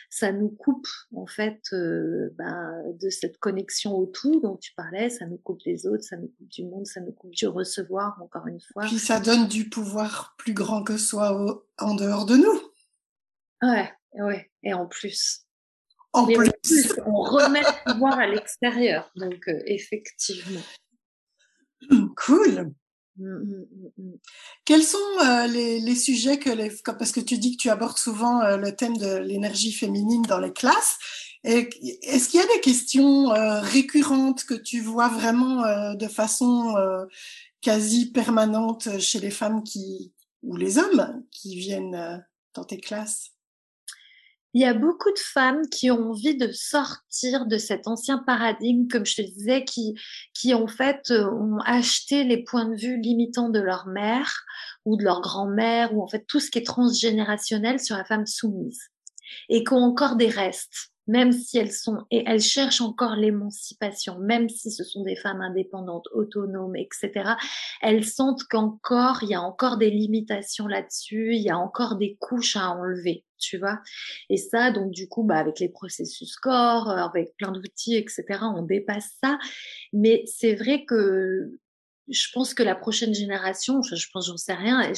ça 0.09 0.33
nous 0.33 0.49
coupe 0.49 0.87
en 1.15 1.27
fait 1.27 1.61
euh, 1.73 2.31
ben, 2.39 2.83
de 2.99 3.11
cette 3.11 3.39
connexion 3.39 3.95
au 3.95 4.07
tout 4.07 4.41
dont 4.41 4.57
tu 4.57 4.73
parlais, 4.75 5.11
ça 5.11 5.27
nous 5.27 5.37
coupe 5.37 5.63
des 5.65 5.87
autres, 5.87 6.03
ça 6.03 6.17
nous 6.17 6.29
coupe 6.29 6.49
du 6.49 6.65
monde, 6.65 6.87
ça 6.87 7.01
nous 7.01 7.13
coupe 7.13 7.33
du 7.33 7.47
recevoir, 7.47 8.19
encore 8.23 8.47
une 8.47 8.61
fois. 8.61 8.85
Puis 8.85 8.99
ça 8.99 9.21
donne 9.21 9.49
du 9.49 9.69
pouvoir 9.69 10.35
plus 10.39 10.55
grand 10.55 10.83
que 10.83 10.97
soi 10.97 11.63
en 11.79 11.95
dehors 11.95 12.25
de 12.25 12.37
nous. 12.37 12.61
Ouais, 13.63 13.91
ouais, 14.15 14.51
et 14.63 14.75
en 14.75 14.87
plus, 14.87 15.46
en 16.17 16.27
plus. 16.27 16.51
on 17.05 17.23
remet 17.23 17.61
le 17.61 17.93
pouvoir 17.93 18.19
à 18.19 18.27
l'extérieur. 18.27 19.11
Donc, 19.17 19.49
euh, 19.49 19.61
effectivement. 19.67 20.61
Cool. 22.17 22.73
Mmh, 23.19 23.29
mmh, 23.29 23.67
mmh, 23.99 24.15
Quels 24.65 24.83
sont 24.83 24.99
euh, 25.25 25.47
les, 25.47 25.95
sujets 25.95 26.39
que 26.39 26.51
les 26.51 26.71
parce 26.85 27.13
que 27.13 27.21
tu 27.21 27.39
dis 27.39 27.57
que 27.57 27.63
tu 27.63 27.71
abordes 27.71 27.97
souvent 27.97 28.43
euh, 28.43 28.57
le 28.57 28.75
thème 28.77 28.97
de 28.99 29.17
l'énergie 29.17 29.73
féminine 29.73 30.23
dans 30.23 30.39
les 30.39 30.53
classes 30.53 30.99
est-ce 31.45 32.29
qu'il 32.29 32.41
y 32.41 32.43
a 32.43 32.47
des 32.57 32.61
questions 32.61 33.29
récurrentes 33.61 34.43
que 34.43 34.55
tu 34.55 34.81
vois 34.81 35.07
vraiment 35.07 35.63
de 35.95 36.09
façon 36.09 36.75
quasi 37.61 38.11
permanente 38.11 38.99
chez 38.99 39.21
les 39.21 39.31
femmes 39.31 39.63
qui 39.63 40.13
ou 40.43 40.57
les 40.57 40.79
hommes 40.79 41.23
qui 41.31 41.57
viennent 41.57 42.27
dans 42.53 42.65
tes 42.65 42.81
classes? 42.81 43.36
Il 44.57 44.61
y 44.61 44.65
a 44.65 44.73
beaucoup 44.73 45.13
de 45.13 45.19
femmes 45.19 45.69
qui 45.71 45.91
ont 45.91 46.13
envie 46.13 46.35
de 46.35 46.51
sortir 46.51 47.45
de 47.45 47.59
cet 47.59 47.87
ancien 47.87 48.17
paradigme, 48.17 48.89
comme 48.89 49.05
je 49.05 49.17
te 49.17 49.21
disais, 49.21 49.67
qui, 49.67 49.95
qui 50.33 50.55
en 50.55 50.67
fait 50.67 51.11
euh, 51.11 51.31
ont 51.31 51.59
acheté 51.67 52.25
les 52.25 52.43
points 52.43 52.65
de 52.65 52.75
vue 52.75 52.99
limitants 52.99 53.51
de 53.51 53.61
leur 53.61 53.87
mère 53.87 54.47
ou 54.87 54.97
de 54.97 55.05
leur 55.05 55.21
grand-mère 55.21 55.95
ou 55.95 56.03
en 56.03 56.09
fait 56.09 56.25
tout 56.27 56.41
ce 56.41 56.51
qui 56.51 56.59
est 56.59 56.65
transgénérationnel 56.65 57.79
sur 57.79 57.99
la 57.99 58.05
femme 58.07 58.25
soumise 58.25 58.81
et 59.51 59.63
qui 59.63 59.75
ont 59.75 59.85
encore 59.85 60.17
des 60.17 60.31
restes 60.31 60.91
même 61.07 61.33
si 61.33 61.59
elles 61.59 61.73
sont 61.73 62.05
et 62.11 62.25
elles 62.27 62.41
cherchent 62.41 62.81
encore 62.81 63.17
l'émancipation, 63.17 64.19
même 64.19 64.49
si 64.49 64.71
ce 64.71 64.85
sont 64.85 65.03
des 65.03 65.17
femmes 65.17 65.41
indépendantes, 65.41 66.09
autonomes, 66.13 66.77
etc. 66.77 67.35
Elles 67.83 68.05
sentent 68.05 68.45
qu'encore 68.45 69.23
il 69.23 69.31
y 69.31 69.35
a 69.35 69.43
encore 69.43 69.77
des 69.77 69.91
limitations 69.91 70.67
là-dessus, 70.67 71.35
il 71.35 71.43
y 71.43 71.51
a 71.51 71.59
encore 71.59 71.97
des 71.97 72.17
couches 72.21 72.57
à 72.57 72.71
enlever, 72.71 73.25
tu 73.39 73.59
vois. 73.59 73.81
Et 74.31 74.37
ça, 74.37 74.71
donc 74.71 74.91
du 74.91 75.09
coup, 75.09 75.23
bah, 75.23 75.37
avec 75.37 75.61
les 75.61 75.69
processus 75.69 76.37
corps, 76.37 76.91
euh, 76.91 76.97
avec 76.97 77.37
plein 77.37 77.53
d'outils, 77.53 77.97
etc. 77.97 78.25
On 78.43 78.63
dépasse 78.63 79.13
ça, 79.23 79.39
mais 79.93 80.25
c'est 80.27 80.55
vrai 80.55 80.85
que 80.85 81.59
je 82.09 82.29
pense 82.33 82.55
que 82.55 82.63
la 82.63 82.75
prochaine 82.75 83.15
génération, 83.15 83.79
enfin, 83.79 83.97
je 83.97 84.07
pense, 84.13 84.27
j'en 84.27 84.37
sais 84.37 84.55
rien, 84.55 84.93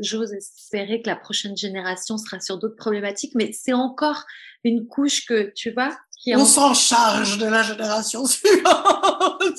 j'ose 0.00 0.32
espérer 0.32 1.02
que 1.02 1.08
la 1.08 1.16
prochaine 1.16 1.56
génération 1.56 2.16
sera 2.16 2.40
sur 2.40 2.58
d'autres 2.58 2.76
problématiques, 2.76 3.34
mais 3.34 3.52
c'est 3.52 3.72
encore 3.72 4.24
une 4.62 4.86
couche 4.86 5.26
que, 5.26 5.52
tu 5.54 5.72
vois, 5.72 5.96
qui 6.22 6.34
On 6.36 6.44
s'en 6.44 6.74
charge 6.74 7.38
de 7.38 7.46
la 7.46 7.62
génération 7.62 8.24
suivante. 8.26 9.58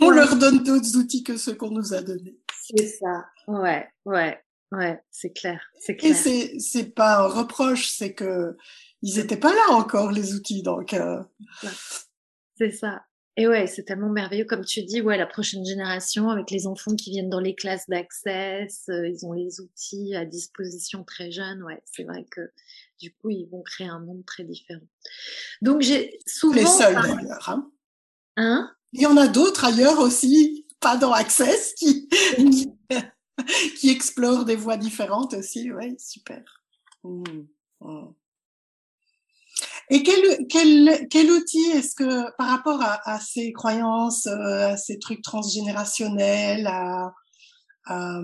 On 0.00 0.10
leur 0.10 0.36
donne 0.36 0.62
d'autres 0.62 0.96
outils 0.96 1.24
que 1.24 1.36
ceux 1.36 1.54
qu'on 1.54 1.70
nous 1.70 1.94
a 1.94 2.02
donnés. 2.02 2.38
C'est 2.62 2.86
ça. 2.86 3.26
Ouais, 3.48 3.88
ouais, 4.04 4.38
ouais, 4.72 5.02
c'est 5.10 5.32
clair, 5.32 5.60
c'est 5.78 5.96
clair. 5.96 6.10
Et 6.10 6.14
c'est, 6.14 6.58
c'est 6.60 6.94
pas 6.94 7.20
un 7.20 7.26
reproche, 7.26 7.88
c'est 7.88 8.14
que 8.14 8.56
ils 9.02 9.18
étaient 9.18 9.38
pas 9.38 9.54
là 9.54 9.70
encore, 9.70 10.10
les 10.12 10.34
outils, 10.34 10.62
donc, 10.62 10.92
euh... 10.92 11.22
C'est 12.58 12.72
ça. 12.72 13.02
Et 13.36 13.46
ouais, 13.46 13.66
c'est 13.66 13.84
tellement 13.84 14.10
merveilleux, 14.10 14.44
comme 14.44 14.64
tu 14.64 14.82
dis, 14.82 15.00
ouais, 15.00 15.16
la 15.16 15.26
prochaine 15.26 15.64
génération, 15.64 16.30
avec 16.30 16.50
les 16.50 16.66
enfants 16.66 16.96
qui 16.96 17.10
viennent 17.10 17.30
dans 17.30 17.40
les 17.40 17.54
classes 17.54 17.88
d'accès, 17.88 18.66
euh, 18.88 19.08
ils 19.08 19.24
ont 19.24 19.32
les 19.32 19.60
outils 19.60 20.14
à 20.16 20.24
disposition 20.24 21.04
très 21.04 21.30
jeunes, 21.30 21.62
ouais, 21.62 21.80
c'est 21.84 22.02
vrai 22.02 22.26
que 22.30 22.50
du 23.00 23.14
coup, 23.14 23.30
ils 23.30 23.46
vont 23.46 23.62
créer 23.62 23.86
un 23.86 24.00
monde 24.00 24.24
très 24.26 24.44
différent. 24.44 24.86
Donc, 25.62 25.80
j'ai 25.80 26.18
souvent... 26.26 26.54
Les 26.60 26.66
seuls, 26.66 26.94
d'ailleurs. 26.94 27.48
Hein, 27.48 27.70
hein? 28.36 28.76
Il 28.92 29.02
y 29.02 29.06
en 29.06 29.16
a 29.16 29.28
d'autres 29.28 29.64
ailleurs 29.64 30.00
aussi, 30.00 30.66
pas 30.80 30.96
dans 30.96 31.12
Access, 31.12 31.72
qui, 31.74 32.08
qui, 33.78 33.90
explorent 33.90 34.44
des 34.44 34.56
voies 34.56 34.76
différentes 34.76 35.34
aussi, 35.34 35.70
ouais, 35.72 35.94
super. 35.98 36.42
Mmh, 37.04 37.22
mmh. 37.80 38.08
Et 39.90 40.04
quel, 40.04 40.46
quel, 40.48 41.08
quel 41.08 41.30
outil 41.30 41.70
est-ce 41.72 41.94
que, 41.96 42.30
par 42.36 42.48
rapport 42.48 42.80
à, 42.80 43.00
à 43.10 43.18
ces 43.20 43.52
croyances, 43.52 44.26
euh, 44.26 44.70
à 44.70 44.76
ces 44.76 44.98
trucs 44.98 45.22
transgénérationnels, 45.22 46.66
à, 46.68 47.12
à 47.86 48.20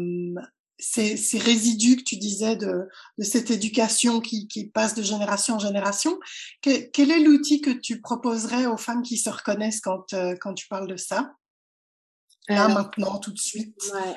ces, 0.78 1.16
ces, 1.16 1.38
résidus 1.38 1.96
que 1.96 2.02
tu 2.02 2.16
disais 2.16 2.54
de, 2.54 2.88
de 3.18 3.24
cette 3.24 3.50
éducation 3.50 4.20
qui, 4.20 4.46
qui, 4.46 4.66
passe 4.66 4.94
de 4.94 5.02
génération 5.02 5.56
en 5.56 5.58
génération, 5.58 6.18
quel, 6.60 6.90
quel 6.90 7.10
est 7.10 7.20
l'outil 7.20 7.60
que 7.60 7.70
tu 7.70 8.00
proposerais 8.00 8.66
aux 8.66 8.76
femmes 8.76 9.02
qui 9.02 9.16
se 9.16 9.30
reconnaissent 9.30 9.80
quand, 9.80 10.12
euh, 10.12 10.36
quand 10.40 10.54
tu 10.54 10.68
parles 10.68 10.88
de 10.88 10.96
ça? 10.96 11.34
Là, 12.48 12.68
maintenant, 12.68 13.18
tout 13.18 13.32
de 13.32 13.38
suite. 13.38 13.76
Ouais. 13.92 14.16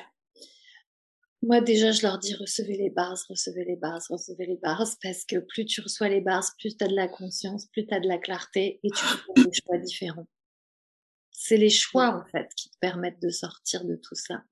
Moi, 1.42 1.62
déjà, 1.62 1.90
je 1.90 2.02
leur 2.02 2.18
dis 2.18 2.34
recevez 2.34 2.76
les 2.76 2.90
bars, 2.90 3.16
recevez 3.28 3.64
les 3.64 3.76
bars, 3.76 4.02
recevez 4.10 4.44
les 4.44 4.58
bars, 4.58 4.86
parce 5.02 5.24
que 5.24 5.38
plus 5.38 5.64
tu 5.64 5.80
reçois 5.80 6.10
les 6.10 6.20
bars, 6.20 6.44
plus 6.58 6.76
tu 6.76 6.84
as 6.84 6.88
de 6.88 6.94
la 6.94 7.08
conscience, 7.08 7.66
plus 7.72 7.86
tu 7.86 7.94
as 7.94 8.00
de 8.00 8.08
la 8.08 8.18
clarté 8.18 8.78
et 8.82 8.90
tu 8.90 9.04
faire 9.04 9.34
des 9.36 9.52
choix 9.52 9.78
différents. 9.78 10.26
C'est 11.32 11.56
les 11.56 11.70
choix, 11.70 12.14
en 12.14 12.30
fait, 12.30 12.48
qui 12.54 12.68
te 12.68 12.76
permettent 12.78 13.22
de 13.22 13.30
sortir 13.30 13.86
de 13.86 13.96
tout 13.96 14.14
ça. 14.14 14.42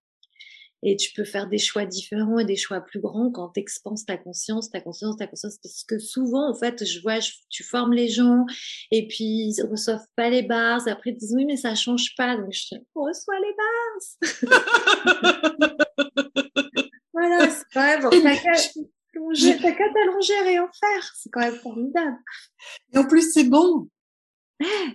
Et 0.82 0.96
tu 0.96 1.12
peux 1.12 1.24
faire 1.24 1.48
des 1.48 1.58
choix 1.58 1.84
différents 1.84 2.38
et 2.38 2.44
des 2.44 2.56
choix 2.56 2.80
plus 2.80 3.00
grands 3.00 3.30
quand 3.32 3.50
tu 3.50 3.60
expanses 3.60 4.06
ta 4.06 4.16
conscience, 4.16 4.70
ta 4.70 4.80
conscience, 4.80 5.16
ta 5.16 5.26
conscience. 5.26 5.58
Parce 5.62 5.84
que 5.84 5.98
souvent, 5.98 6.48
en 6.48 6.54
fait, 6.54 6.84
je 6.84 7.00
vois, 7.02 7.18
tu 7.50 7.64
formes 7.64 7.92
les 7.92 8.08
gens 8.08 8.46
et 8.92 9.08
puis 9.08 9.24
ils 9.24 9.62
reçoivent 9.68 10.06
pas 10.14 10.30
les 10.30 10.42
bars. 10.42 10.86
Après, 10.86 11.10
ils 11.10 11.16
disent 11.16 11.34
oui, 11.34 11.46
mais 11.46 11.56
ça 11.56 11.74
change 11.74 12.14
pas. 12.16 12.36
Donc, 12.36 12.52
je 12.52 12.76
dis, 12.76 12.80
reçois 12.94 13.34
les 13.40 13.54
bars. 14.46 16.24
quand 17.78 18.00
même, 18.00 19.60
t'as 19.60 19.72
qu'à 19.72 19.84
t'allonger 19.92 20.52
et 20.52 20.58
en 20.58 20.68
faire. 20.68 21.12
C'est 21.16 21.30
quand 21.30 21.40
même 21.40 21.56
formidable. 21.56 22.18
Et 22.92 22.98
en 22.98 23.04
plus, 23.04 23.32
c'est 23.32 23.44
bon. 23.44 23.88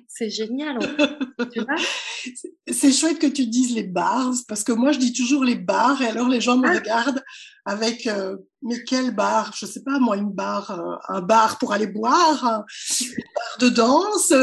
C'est 0.07 0.29
génial. 0.29 0.77
c'est 2.69 2.91
chouette 2.91 3.19
que 3.19 3.27
tu 3.27 3.45
dises 3.45 3.73
les 3.73 3.83
bars, 3.83 4.33
parce 4.47 4.63
que 4.63 4.73
moi 4.73 4.91
je 4.91 4.99
dis 4.99 5.13
toujours 5.13 5.45
les 5.45 5.55
bars, 5.55 6.01
et 6.01 6.07
alors 6.07 6.27
les 6.27 6.41
gens 6.41 6.57
me 6.57 6.67
ah. 6.67 6.73
regardent 6.73 7.23
avec 7.65 8.05
euh, 8.07 8.35
mais 8.61 8.83
quel 8.83 9.15
bar 9.15 9.53
Je 9.55 9.65
sais 9.65 9.81
pas 9.81 9.99
moi, 9.99 10.17
une 10.17 10.31
bar, 10.31 10.71
euh, 10.71 10.95
un 11.07 11.21
bar 11.21 11.57
pour 11.59 11.71
aller 11.71 11.87
boire, 11.87 12.65
une 12.99 13.23
bar 13.35 13.57
de 13.59 13.69
danse, 13.69 14.33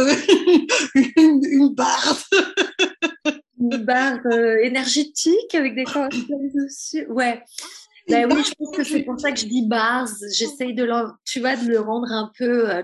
une, 0.94 1.40
une 1.44 1.74
bar. 1.74 2.24
une 3.58 3.76
barre 3.84 4.20
euh, 4.32 4.56
énergétique 4.62 5.54
avec 5.54 5.74
des 5.74 5.84
cordes 5.84 6.14
dessus. 6.54 7.06
Ouais. 7.08 7.42
Ben 8.10 8.28
oui, 8.32 8.42
je 8.44 8.54
pense 8.54 8.76
que 8.76 8.84
c'est 8.84 9.02
pour 9.02 9.18
ça 9.18 9.32
que 9.32 9.38
je 9.38 9.46
dis 9.46 9.66
bars. 9.66 10.08
J'essaye 10.32 10.74
de, 10.74 10.84
le, 10.84 11.10
tu 11.24 11.40
vois, 11.40 11.56
de 11.56 11.66
le 11.66 11.80
rendre 11.80 12.10
un 12.12 12.30
peu 12.36 12.70
euh, 12.70 12.82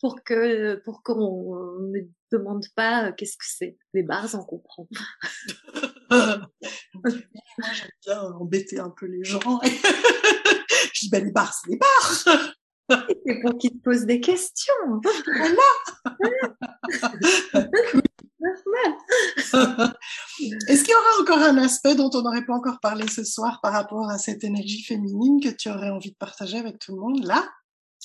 pour 0.00 0.22
que 0.24 0.76
pour 0.84 1.02
qu'on 1.02 1.80
ne 1.80 2.00
demande 2.32 2.64
pas 2.74 3.08
euh, 3.08 3.12
qu'est-ce 3.12 3.36
que 3.36 3.46
c'est. 3.46 3.76
Les 3.92 4.02
bars, 4.02 4.28
on 4.34 4.44
comprend. 4.44 4.88
Moi, 6.10 6.40
j'aime 7.04 7.90
bien 8.06 8.22
embêter 8.22 8.78
un 8.78 8.90
peu 8.90 9.06
les 9.06 9.24
gens. 9.24 9.40
je 9.64 11.00
dis 11.00 11.10
ben 11.10 11.24
les 11.24 11.32
bars, 11.32 11.52
c'est 11.52 11.70
les 11.70 11.78
bars. 11.78 12.24
C'est 13.26 13.40
pour 13.42 13.56
qu'ils 13.58 13.72
te 13.72 13.78
posent 13.78 14.06
des 14.06 14.20
questions. 14.20 14.74
Voilà. 15.36 15.56
Est-ce 20.68 20.84
qu'il 20.84 20.92
y 20.92 20.94
aura 20.94 21.22
encore 21.22 21.38
un 21.38 21.58
aspect 21.58 21.94
dont 21.94 22.10
on 22.14 22.22
n'aurait 22.22 22.44
pas 22.44 22.54
encore 22.54 22.80
parlé 22.80 23.06
ce 23.08 23.24
soir 23.24 23.60
par 23.62 23.72
rapport 23.72 24.08
à 24.10 24.18
cette 24.18 24.44
énergie 24.44 24.82
féminine 24.82 25.40
que 25.42 25.50
tu 25.50 25.68
aurais 25.68 25.90
envie 25.90 26.12
de 26.12 26.16
partager 26.16 26.58
avec 26.58 26.78
tout 26.78 26.94
le 26.94 27.00
monde 27.00 27.24
là? 27.24 27.44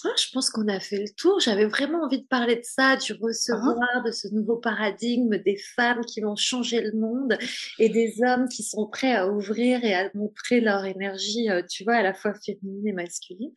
Ah, 0.03 0.09
je 0.17 0.25
pense 0.33 0.49
qu'on 0.49 0.67
a 0.67 0.79
fait 0.81 0.97
le 0.97 1.09
tour. 1.15 1.39
J'avais 1.39 1.65
vraiment 1.65 2.03
envie 2.03 2.21
de 2.21 2.27
parler 2.27 2.57
de 2.57 2.63
ça, 2.63 2.97
du 2.97 3.13
recevoir, 3.13 3.77
ah. 3.95 4.01
de 4.05 4.11
ce 4.11 4.27
nouveau 4.27 4.57
paradigme 4.57 5.37
des 5.37 5.57
femmes 5.75 6.03
qui 6.03 6.19
vont 6.19 6.35
changer 6.35 6.81
le 6.81 6.91
monde 6.91 7.37
et 7.79 7.87
des 7.87 8.15
hommes 8.21 8.49
qui 8.49 8.63
sont 8.63 8.87
prêts 8.87 9.15
à 9.15 9.29
ouvrir 9.29 9.83
et 9.85 9.93
à 9.93 10.09
montrer 10.13 10.59
leur 10.59 10.83
énergie, 10.83 11.49
euh, 11.49 11.61
tu 11.69 11.85
vois, 11.85 11.95
à 11.95 12.03
la 12.03 12.13
fois 12.13 12.33
féminine 12.45 12.87
et 12.87 12.93
masculine. 12.93 13.51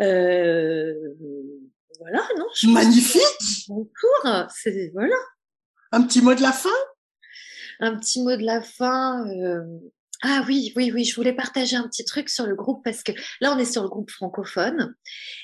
Euh, 0.00 0.94
voilà, 2.00 2.26
non 2.36 2.72
Magnifique. 2.72 3.22
tour, 3.66 4.46
c'est 4.54 4.90
voilà. 4.92 5.16
Un 5.92 6.02
petit 6.02 6.20
mot 6.20 6.34
de 6.34 6.42
la 6.42 6.52
fin? 6.52 6.68
Un 7.80 7.96
petit 7.96 8.22
mot 8.22 8.36
de 8.36 8.44
la 8.44 8.62
fin. 8.62 9.26
Euh, 9.28 9.64
ah 10.22 10.42
oui, 10.48 10.72
oui, 10.76 10.90
oui, 10.92 11.04
je 11.04 11.14
voulais 11.14 11.32
partager 11.32 11.76
un 11.76 11.86
petit 11.86 12.04
truc 12.04 12.28
sur 12.28 12.46
le 12.46 12.56
groupe 12.56 12.82
parce 12.84 13.02
que 13.02 13.12
là, 13.40 13.52
on 13.54 13.58
est 13.58 13.70
sur 13.70 13.82
le 13.82 13.88
groupe 13.88 14.10
francophone. 14.10 14.94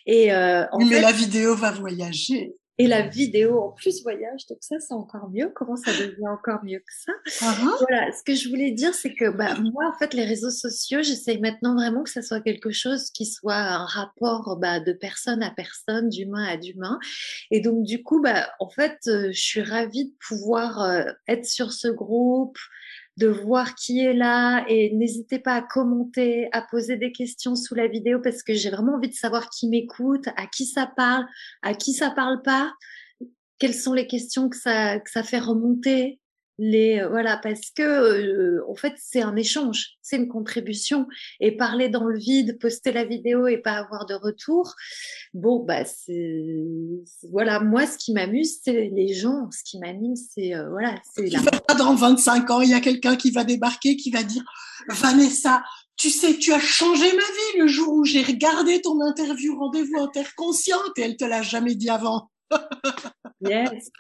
Et 0.07 0.33
euh, 0.33 0.65
mais 0.79 1.01
la 1.01 1.13
vidéo 1.13 1.55
va 1.55 1.71
voyager. 1.71 2.53
Et 2.77 2.89
la 2.89 3.07
vidéo 3.07 3.61
en 3.61 3.71
plus 3.71 4.03
voyage, 4.03 4.47
donc 4.49 4.59
ça 4.61 4.81
c'est 4.81 4.95
encore 4.95 5.31
mieux. 5.31 5.53
Comment 5.55 5.77
ça 5.77 5.93
devient 5.93 6.27
encore 6.29 6.65
mieux 6.65 6.81
que 6.81 6.93
ça? 6.93 7.13
Uh-huh. 7.47 7.79
Voilà, 7.79 8.11
ce 8.13 8.25
que 8.25 8.35
je 8.35 8.49
voulais 8.49 8.73
dire, 8.73 8.93
c'est 8.95 9.15
que 9.15 9.31
bah, 9.31 9.55
moi 9.61 9.85
en 9.87 9.97
fait 9.97 10.13
les 10.13 10.25
réseaux 10.25 10.51
sociaux, 10.51 11.01
j'essaye 11.01 11.39
maintenant 11.39 11.75
vraiment 11.75 12.03
que 12.03 12.11
ça 12.11 12.23
soit 12.23 12.41
quelque 12.41 12.73
chose 12.73 13.11
qui 13.11 13.27
soit 13.27 13.55
un 13.55 13.87
rapport 13.87 14.59
bah, 14.61 14.81
de 14.81 14.93
personne 14.93 15.43
à 15.45 15.51
personne, 15.51 16.09
d'humain 16.09 16.45
à 16.45 16.57
d'humain. 16.57 16.99
Et 17.53 17.61
donc 17.61 17.85
du 17.85 18.03
coup, 18.03 18.21
bah, 18.21 18.51
en 18.59 18.69
fait, 18.69 18.99
euh, 19.07 19.29
je 19.31 19.41
suis 19.41 19.63
ravie 19.63 20.07
de 20.07 20.15
pouvoir 20.27 20.83
euh, 20.83 21.05
être 21.29 21.47
sur 21.47 21.73
ce 21.73 21.87
groupe, 21.87 22.59
de 23.17 23.29
voir 23.29 23.75
qui 23.75 24.01
est 24.01 24.13
là 24.13 24.65
et 24.69 24.93
n'hésitez 24.95 25.39
pas 25.39 25.55
à 25.55 25.63
commenter, 25.63 26.49
à 26.53 26.63
poser 26.63 26.97
des 26.97 27.13
questions 27.13 27.55
sous 27.55 27.75
la 27.75 27.87
vidéo 27.87 28.21
parce 28.21 28.43
que 28.43 28.55
j'ai 28.55 28.71
vraiment 28.71 28.95
envie 28.95 29.09
de 29.09 29.15
savoir 29.15 29.51
qui 29.51 29.69
m'écoute, 29.69 30.27
à 30.37 30.47
qui 30.47 30.67
ça 30.67 30.91
parle, 30.97 31.25
à 31.63 31.75
qui 31.75 31.93
ça 31.93 32.11
parle 32.11 32.43
pas, 32.43 32.73
quelles 33.59 33.75
sont 33.75 33.93
les 33.93 34.07
questions 34.07 34.49
que 34.49 34.57
ça, 34.57 34.99
que 34.99 35.11
ça 35.11 35.23
fait 35.23 35.39
remonter 35.39 36.21
les 36.59 37.01
euh, 37.01 37.09
voilà 37.09 37.37
parce 37.37 37.71
que 37.71 37.83
euh, 37.83 38.65
en 38.69 38.75
fait 38.75 38.95
c'est 38.97 39.23
un 39.23 39.35
échange 39.37 39.97
c'est 40.03 40.17
une 40.17 40.29
contribution 40.29 41.07
et 41.41 41.57
parler 41.57 41.89
dans 41.89 42.05
le 42.05 42.19
vide 42.19 42.59
poster 42.61 42.93
la 42.93 43.05
vidéo 43.05 43.47
et 43.47 43.59
pas 43.59 43.73
avoir 43.73 44.07
de 44.07 44.15
retour 44.15 44.75
bon 45.33 45.65
bah 45.65 45.85
c'est 45.85 46.45
voilà 47.31 47.61
moi 47.61 47.87
ce 47.87 47.99
qui 47.99 48.13
m'amuse 48.13 48.61
c'est 48.63 48.91
les 48.95 49.15
gens 49.15 49.49
ce 49.51 49.63
qui 49.65 49.79
m'anime 49.79 50.17
c'est 50.17 50.55
euh, 50.55 50.69
voilà 50.71 50.95
c'est 51.15 51.29
la... 51.29 51.41
dans 51.75 51.95
25 51.95 52.51
ans 52.51 52.61
il 52.61 52.71
y 52.71 52.75
a 52.75 52.81
quelqu'un 52.81 53.17
qui 53.17 53.31
va 53.33 53.45
débarquer 53.45 53.97
qui 53.97 54.11
va 54.11 54.23
dire 54.23 54.45
Vanessa 54.89 55.63
tu 55.97 56.11
sais, 56.11 56.37
tu 56.37 56.53
as 56.53 56.59
changé 56.59 57.07
ma 57.07 57.23
vie 57.23 57.61
le 57.61 57.69
jour 57.69 57.93
où 57.95 58.05
j'ai 58.05 58.23
regardé 58.23 58.81
ton 58.81 59.01
interview 59.01 59.57
Rendez-vous 59.57 59.95
en 59.97 60.09
Terre 60.09 60.35
Consciente 60.35 60.91
et 60.97 61.03
elle 61.03 61.17
te 61.17 61.25
l'a 61.25 61.43
jamais 61.43 61.77
dit 61.77 61.89
avant. 61.89 62.31
Yes. 63.41 63.91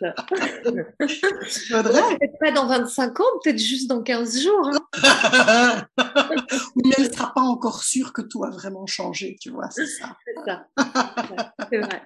Peut-être 1.71 2.39
pas 2.41 2.51
dans 2.53 2.67
25 2.67 3.21
ans, 3.21 3.25
peut-être 3.43 3.59
juste 3.59 3.89
dans 3.89 4.03
15 4.03 4.41
jours. 4.41 4.71
Hein. 4.73 5.87
Mais 6.77 6.95
elle 6.97 7.05
ne 7.05 7.13
sera 7.13 7.33
pas 7.35 7.43
encore 7.43 7.83
sûre 7.83 8.13
que 8.13 8.23
tout 8.23 8.45
a 8.45 8.51
vraiment 8.51 8.87
changé, 8.87 9.37
tu 9.41 9.51
vois, 9.51 9.69
c'est 9.71 9.87
ça. 9.87 10.17
C'est 10.25 10.35
ça. 10.45 10.67
C'est 11.71 11.79
vrai. 11.79 12.03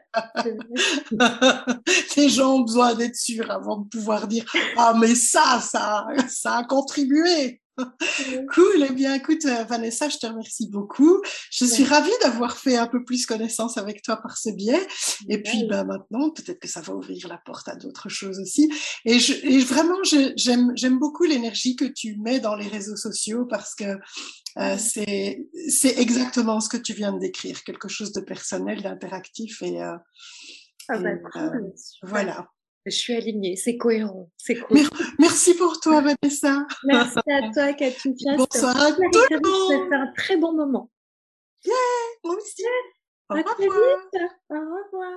Les 2.17 2.29
gens 2.29 2.55
ont 2.55 2.61
besoin 2.63 2.95
d'être 2.95 3.17
sûrs 3.17 3.51
avant 3.51 3.79
de 3.79 3.89
pouvoir 3.89 4.27
dire 4.27 4.45
Ah, 4.77 4.95
mais 4.99 5.15
ça, 5.15 5.61
ça, 5.61 6.07
ça 6.29 6.57
a 6.57 6.65
contribué. 6.65 7.61
Cool, 8.55 8.87
eh 8.88 8.93
bien 8.93 9.14
écoute 9.14 9.45
euh, 9.45 9.64
Vanessa, 9.64 10.09
je 10.09 10.19
te 10.19 10.27
remercie 10.27 10.69
beaucoup. 10.69 11.23
Je 11.51 11.64
suis 11.64 11.85
ravie 11.85 12.11
d'avoir 12.23 12.57
fait 12.57 12.77
un 12.77 12.87
peu 12.87 13.05
plus 13.05 13.27
connaissance 13.27 13.79
avec 13.79 14.03
toi 14.03 14.17
par 14.17 14.37
ce 14.37 14.51
biais. 14.51 14.87
Et 15.29 15.41
puis 15.43 15.67
ben, 15.69 15.85
maintenant, 15.85 16.31
peut-être 16.31 16.59
que 16.59 16.69
ça 16.69 16.81
va 16.81 16.95
ouvrir 16.95 17.29
la 17.29 17.38
porte 17.38 17.69
à 17.69 17.77
d'autres 17.77 18.09
choses 18.09 18.41
aussi. 18.41 18.73
Et, 19.05 19.19
je, 19.19 19.35
et 19.47 19.59
vraiment, 19.61 19.99
j'aime 20.05 20.99
beaucoup 20.99 21.25
l'énergie 21.25 21.77
que 21.77 21.85
tu 21.85 22.17
mets 22.19 22.41
dans 22.41 22.55
les 22.55 22.69
réseaux 22.69 22.97
sociaux 22.97 23.47
parce 23.47 23.75
que 23.75 23.99
euh, 24.59 24.77
c'est 24.77 25.99
exactement 25.99 26.61
ce 26.61 26.69
que 26.69 26.77
tu 26.77 26.93
viens 26.93 27.12
de 27.12 27.19
décrire, 27.19 27.62
quelque 27.62 27.88
chose 27.88 28.12
de 28.12 28.21
personnel, 28.21 28.83
d'interactif 28.83 29.62
et, 29.62 29.81
euh, 29.83 29.97
ah 30.88 30.99
bah, 30.99 31.11
euh, 31.37 31.51
voilà. 32.03 32.49
Je 32.90 32.96
suis 32.96 33.14
alignée, 33.14 33.57
c'est 33.57 33.77
cohérent. 33.77 34.31
C'est 34.37 34.59
Merci 35.18 35.55
pour 35.55 35.79
toi, 35.81 36.01
Vanessa. 36.01 36.66
Merci 36.85 37.18
à 37.31 37.51
toi, 37.53 37.72
Katusha. 37.79 38.37
Bonsoir 38.37 38.81
à 38.81 38.92
tout 38.92 39.03
le 39.03 39.48
monde. 39.48 39.83
C'était 39.85 39.94
un 39.94 40.12
très 40.16 40.37
bon 40.37 40.53
moment. 40.53 40.90
Yeah, 41.64 41.74
moi 42.24 42.37
aussi. 42.37 42.62
Au 43.29 43.35
revoir. 43.35 43.57
Au 44.51 44.55
revoir. 44.55 45.16